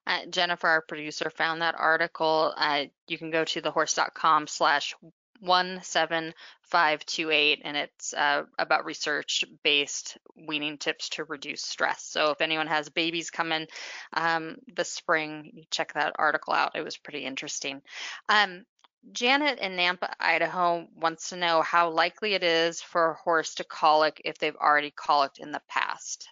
[0.05, 2.53] Uh, Jennifer, our producer, found that article.
[2.57, 4.95] Uh, you can go to thehorse.com slash
[5.43, 12.03] 17528 and it's uh, about research based weaning tips to reduce stress.
[12.03, 13.67] So if anyone has babies coming
[14.13, 16.75] um, this spring, check that article out.
[16.75, 17.81] It was pretty interesting.
[18.29, 18.65] Um,
[19.11, 23.65] Janet in Nampa, Idaho wants to know how likely it is for a horse to
[23.65, 26.29] colic if they've already colicked in the past.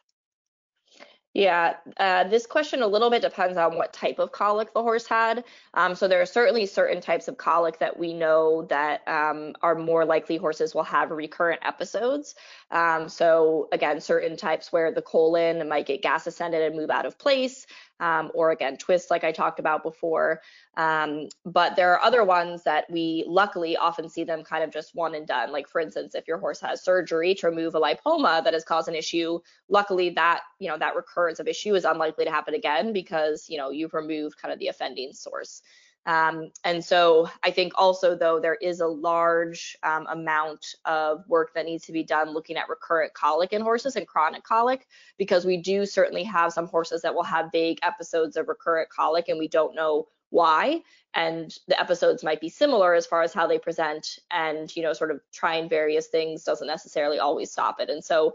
[1.34, 5.08] Yeah, uh, this question a little bit depends on what type of colic the horse
[5.08, 5.46] had.
[5.74, 9.76] Um, so there are certainly certain types of colic that we know that um, are
[9.76, 12.36] more likely horses will have recurrent episodes.
[12.70, 17.06] Um, so again, certain types where the colon might get gas ascended and move out
[17.06, 17.66] of place
[18.02, 20.42] um, or again, twist like I talked about before.
[20.76, 24.96] Um, but there are other ones that we luckily often see them kind of just
[24.96, 25.52] one and done.
[25.52, 28.90] Like for instance, if your horse has surgery to remove a lipoma that has caused
[28.90, 29.40] an issue,
[29.70, 33.58] luckily that, you know, that recurrence of issue is unlikely to happen again because, you
[33.58, 35.62] know, you've removed kind of the offending source.
[36.06, 41.54] Um, and so I think also, though, there is a large um, amount of work
[41.54, 44.88] that needs to be done looking at recurrent colic in horses and chronic colic,
[45.18, 49.30] because we do certainly have some horses that will have vague episodes of recurrent colic
[49.30, 50.82] and we don't know why.
[51.14, 54.94] And the episodes might be similar as far as how they present and, you know,
[54.94, 57.90] sort of trying various things doesn't necessarily always stop it.
[57.90, 58.34] And so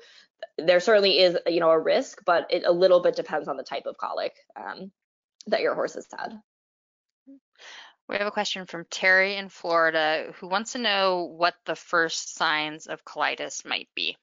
[0.59, 3.63] there certainly is, you know, a risk, but it a little bit depends on the
[3.63, 4.93] type of colic um,
[5.47, 6.41] that your horse has had.
[8.09, 12.37] We have a question from Terry in Florida who wants to know what the first
[12.37, 14.17] signs of colitis might be.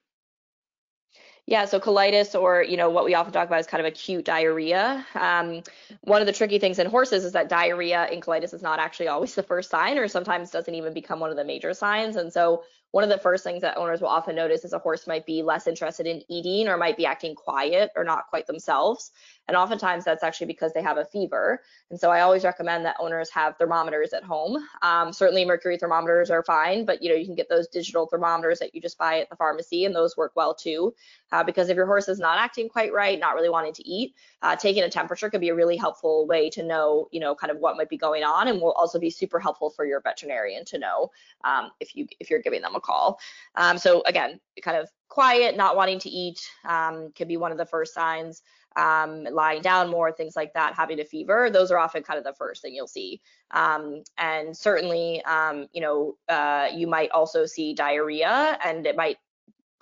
[1.46, 4.24] Yeah, so colitis, or you know what we often talk about is kind of acute
[4.24, 5.04] diarrhea.
[5.14, 5.62] Um,
[6.00, 9.08] one of the tricky things in horses is that diarrhea in colitis is not actually
[9.08, 12.16] always the first sign, or sometimes doesn't even become one of the major signs.
[12.16, 12.64] And so
[12.94, 15.42] one of the first things that owners will often notice is a horse might be
[15.42, 19.10] less interested in eating or might be acting quiet or not quite themselves.
[19.48, 21.60] And oftentimes that's actually because they have a fever.
[21.90, 24.64] And so I always recommend that owners have thermometers at home.
[24.80, 28.60] Um, certainly mercury thermometers are fine, but you know you can get those digital thermometers
[28.60, 30.94] that you just buy at the pharmacy and those work well too.
[31.32, 34.14] Uh, because if your horse is not acting quite right, not really wanting to eat,
[34.42, 37.50] uh, taking a temperature could be a really helpful way to know, you know, kind
[37.50, 40.64] of what might be going on, and will also be super helpful for your veterinarian
[40.64, 41.10] to know
[41.42, 43.18] um, if you if you're giving them a call.
[43.56, 47.58] Um, so again, kind of quiet, not wanting to eat um, could be one of
[47.58, 48.42] the first signs.
[48.76, 52.24] Um, lying down more, things like that, having a fever, those are often kind of
[52.24, 53.20] the first thing you'll see.
[53.52, 59.18] Um, and certainly, um, you know, uh, you might also see diarrhea, and it might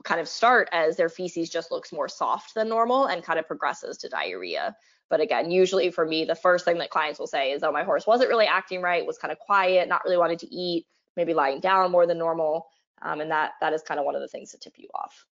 [0.05, 3.47] kind of start as their feces just looks more soft than normal and kind of
[3.47, 4.77] progresses to diarrhea.
[5.09, 7.85] But again, usually for me, the first thing that clients will say is, oh, my
[7.85, 10.87] horse wasn't really acting right, was kind of quiet, not really wanting to eat,
[11.17, 12.67] maybe lying down more than normal.
[13.03, 15.27] Um, and that that is kind of one of the things to tip you off.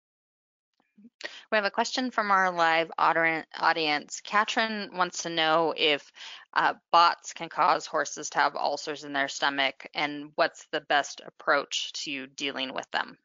[1.52, 4.22] We have a question from our live audience.
[4.22, 6.12] Katrin wants to know if
[6.54, 11.22] uh, bots can cause horses to have ulcers in their stomach and what's the best
[11.26, 13.18] approach to dealing with them.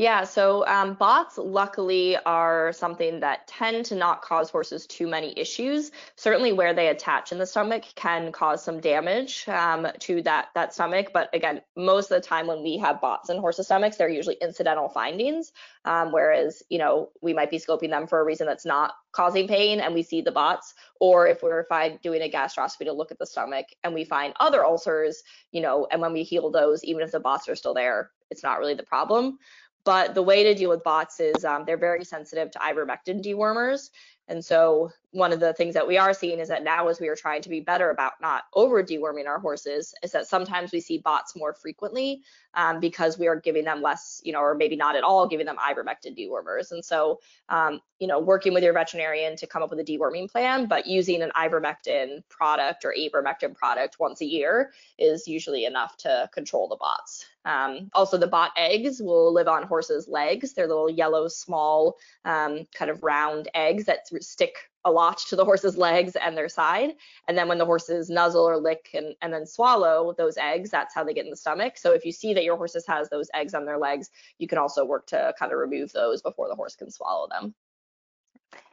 [0.00, 5.38] Yeah, so um, bots luckily are something that tend to not cause horses too many
[5.38, 5.90] issues.
[6.16, 10.72] Certainly, where they attach in the stomach can cause some damage um, to that that
[10.72, 11.08] stomach.
[11.12, 14.38] But again, most of the time when we have bots in horses' stomachs, they're usually
[14.40, 15.52] incidental findings.
[15.84, 19.48] Um, whereas, you know, we might be scoping them for a reason that's not causing
[19.48, 20.72] pain, and we see the bots.
[20.98, 21.66] Or if we're
[22.02, 25.22] doing a gastroscopy to look at the stomach and we find other ulcers,
[25.52, 28.42] you know, and when we heal those, even if the bots are still there, it's
[28.42, 29.38] not really the problem.
[29.84, 33.90] But the way to deal with bots is um, they're very sensitive to ivermectin dewormers.
[34.28, 37.08] And so one of the things that we are seeing is that now as we
[37.08, 40.80] are trying to be better about not over deworming our horses is that sometimes we
[40.80, 42.22] see bots more frequently
[42.54, 45.46] um, because we are giving them less, you know, or maybe not at all giving
[45.46, 46.70] them ivermectin dewormers.
[46.70, 50.30] And so, um, you know, working with your veterinarian to come up with a deworming
[50.30, 55.96] plan, but using an ivermectin product or avermectin product once a year is usually enough
[55.98, 57.26] to control the bots.
[57.44, 60.52] Um, also, the bot eggs will live on horses' legs.
[60.52, 65.44] They're little yellow, small, um, kind of round eggs that stick a lot to the
[65.44, 66.92] horse's legs and their side.
[67.28, 70.94] And then when the horses nuzzle or lick and, and then swallow those eggs, that's
[70.94, 71.76] how they get in the stomach.
[71.76, 74.58] So if you see that your horses has those eggs on their legs, you can
[74.58, 77.54] also work to kind of remove those before the horse can swallow them.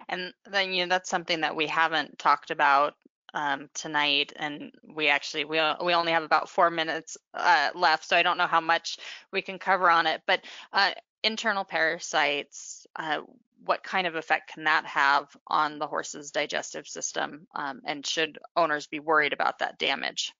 [0.09, 2.95] And then you know that's something that we haven't talked about
[3.33, 8.15] um, tonight, and we actually we we only have about four minutes uh, left, so
[8.15, 8.97] I don't know how much
[9.31, 10.21] we can cover on it.
[10.25, 10.91] But uh,
[11.23, 13.21] internal parasites, uh,
[13.65, 17.47] what kind of effect can that have on the horse's digestive system?
[17.55, 20.33] Um, and should owners be worried about that damage?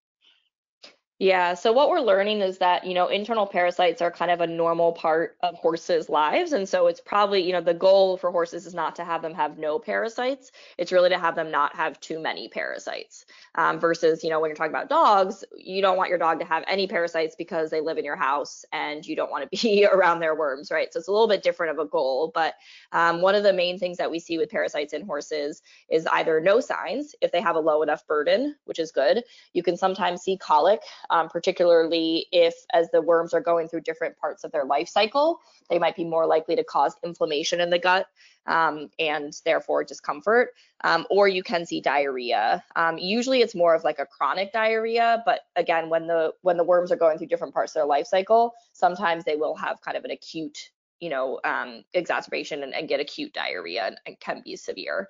[1.20, 4.46] Yeah, so what we're learning is that, you know, internal parasites are kind of a
[4.46, 6.52] normal part of horses' lives.
[6.52, 9.34] And so it's probably, you know, the goal for horses is not to have them
[9.34, 10.52] have no parasites.
[10.78, 13.26] It's really to have them not have too many parasites.
[13.56, 16.46] Um, versus, you know, when you're talking about dogs, you don't want your dog to
[16.46, 19.88] have any parasites because they live in your house and you don't want to be
[19.92, 20.94] around their worms, right?
[20.94, 22.32] So it's a little bit different of a goal.
[22.32, 22.54] But
[22.92, 26.40] um, one of the main things that we see with parasites in horses is either
[26.40, 29.24] no signs if they have a low enough burden, which is good.
[29.54, 34.18] You can sometimes see colic um, particularly if as the worms are going through different
[34.18, 35.40] parts of their life cycle,
[35.70, 38.08] they might be more likely to cause inflammation in the gut
[38.48, 40.50] um, and therefore discomfort.
[40.84, 42.64] Um, or you can see diarrhea.
[42.76, 46.64] Um, usually it's more of like a chronic diarrhea, but again, when the when the
[46.64, 49.98] worms are going through different parts of their life cycle, sometimes they will have kind
[49.98, 54.42] of an acute, you know, um, exacerbation and, and, get acute diarrhea and, and can
[54.44, 55.08] be severe.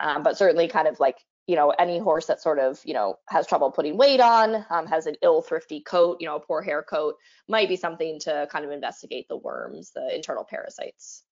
[0.00, 1.16] Um, but certainly kind of like
[1.48, 4.86] you know, any horse that sort of, you know, has trouble putting weight on, um,
[4.86, 7.16] has an ill thrifty coat, you know, a poor hair coat,
[7.48, 11.24] might be something to kind of investigate the worms, the internal parasites.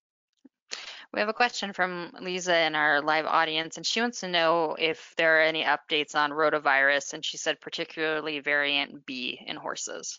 [1.13, 4.75] We have a question from Lisa in our live audience, and she wants to know
[4.77, 10.17] if there are any updates on rotavirus, and she said particularly variant B in horses.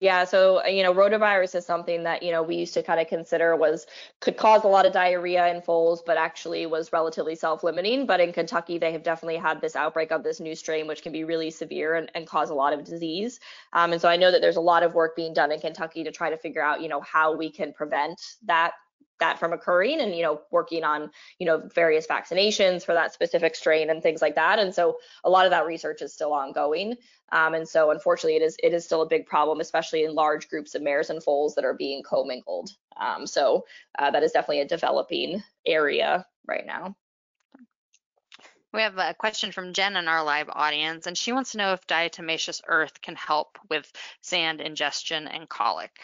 [0.00, 3.08] Yeah, so you know, rotavirus is something that you know we used to kind of
[3.08, 3.84] consider was
[4.20, 8.06] could cause a lot of diarrhea in foals, but actually was relatively self-limiting.
[8.06, 11.10] But in Kentucky, they have definitely had this outbreak of this new strain, which can
[11.10, 13.40] be really severe and, and cause a lot of disease.
[13.72, 16.04] Um, and so I know that there's a lot of work being done in Kentucky
[16.04, 18.74] to try to figure out, you know, how we can prevent that
[19.20, 23.54] that from occurring and you know working on you know various vaccinations for that specific
[23.54, 24.58] strain and things like that.
[24.58, 26.96] And so a lot of that research is still ongoing.
[27.30, 30.48] Um, and so unfortunately it is it is still a big problem especially in large
[30.48, 32.70] groups of mares and foals that are being commingled.
[32.96, 33.64] Um, so
[33.98, 36.96] uh, that is definitely a developing area right now.
[38.72, 41.72] We have a question from Jen in our live audience, and she wants to know
[41.72, 43.90] if diatomaceous earth can help with
[44.20, 45.98] sand ingestion and colic.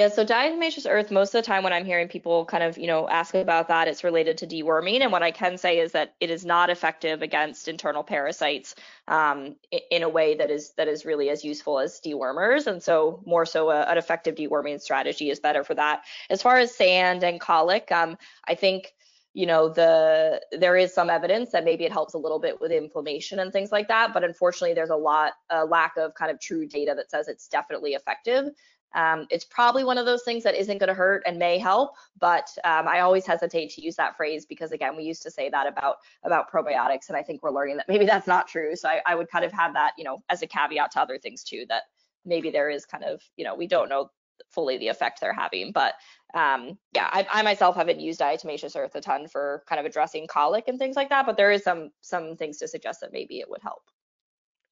[0.00, 2.86] Yeah, so diatomaceous earth, most of the time when I'm hearing people kind of, you
[2.86, 5.02] know, ask about that, it's related to deworming.
[5.02, 8.74] And what I can say is that it is not effective against internal parasites
[9.08, 9.56] um,
[9.90, 12.66] in a way that is that is really as useful as dewormers.
[12.66, 16.04] And so more so a, an effective deworming strategy is better for that.
[16.30, 18.16] As far as sand and colic, um,
[18.48, 18.94] I think
[19.34, 22.72] you know the there is some evidence that maybe it helps a little bit with
[22.72, 26.40] inflammation and things like that but unfortunately there's a lot a lack of kind of
[26.40, 28.46] true data that says it's definitely effective
[28.94, 31.94] um, it's probably one of those things that isn't going to hurt and may help,
[32.18, 35.48] but um, I always hesitate to use that phrase because again, we used to say
[35.50, 38.74] that about about probiotics, and I think we're learning that maybe that's not true.
[38.74, 41.18] So I, I would kind of have that, you know, as a caveat to other
[41.18, 41.84] things too, that
[42.24, 44.10] maybe there is kind of, you know, we don't know
[44.48, 45.94] fully the effect they're having, but
[46.34, 50.26] um, yeah, I, I myself haven't used diatomaceous earth a ton for kind of addressing
[50.26, 53.40] colic and things like that, but there is some some things to suggest that maybe
[53.40, 53.82] it would help.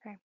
[0.00, 0.16] Okay.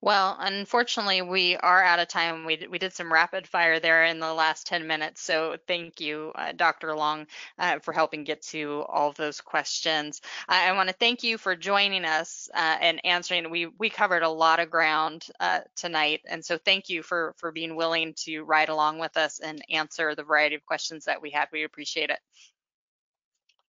[0.00, 2.44] Well, unfortunately, we are out of time.
[2.44, 5.20] We, we did some rapid fire there in the last 10 minutes.
[5.20, 6.94] So thank you, uh, Dr.
[6.94, 7.26] Long,
[7.58, 10.20] uh, for helping get to all of those questions.
[10.48, 13.50] I, I want to thank you for joining us uh, and answering.
[13.50, 16.20] We, we covered a lot of ground uh, tonight.
[16.28, 20.14] And so thank you for, for being willing to ride along with us and answer
[20.14, 21.48] the variety of questions that we had.
[21.52, 22.20] We appreciate it.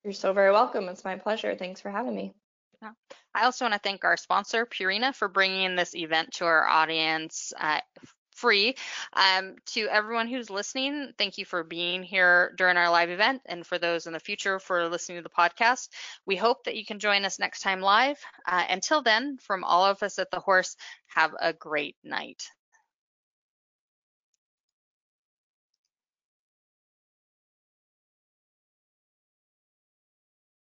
[0.03, 0.89] You're so very welcome.
[0.89, 1.55] It's my pleasure.
[1.55, 2.33] Thanks for having me.
[2.81, 7.53] I also want to thank our sponsor, Purina, for bringing this event to our audience
[7.59, 7.81] uh,
[8.35, 8.75] free.
[9.13, 13.65] Um, to everyone who's listening, thank you for being here during our live event, and
[13.65, 15.89] for those in the future for listening to the podcast.
[16.25, 18.17] We hope that you can join us next time live.
[18.47, 20.75] Uh, until then, from all of us at the Horse,
[21.07, 22.43] have a great night.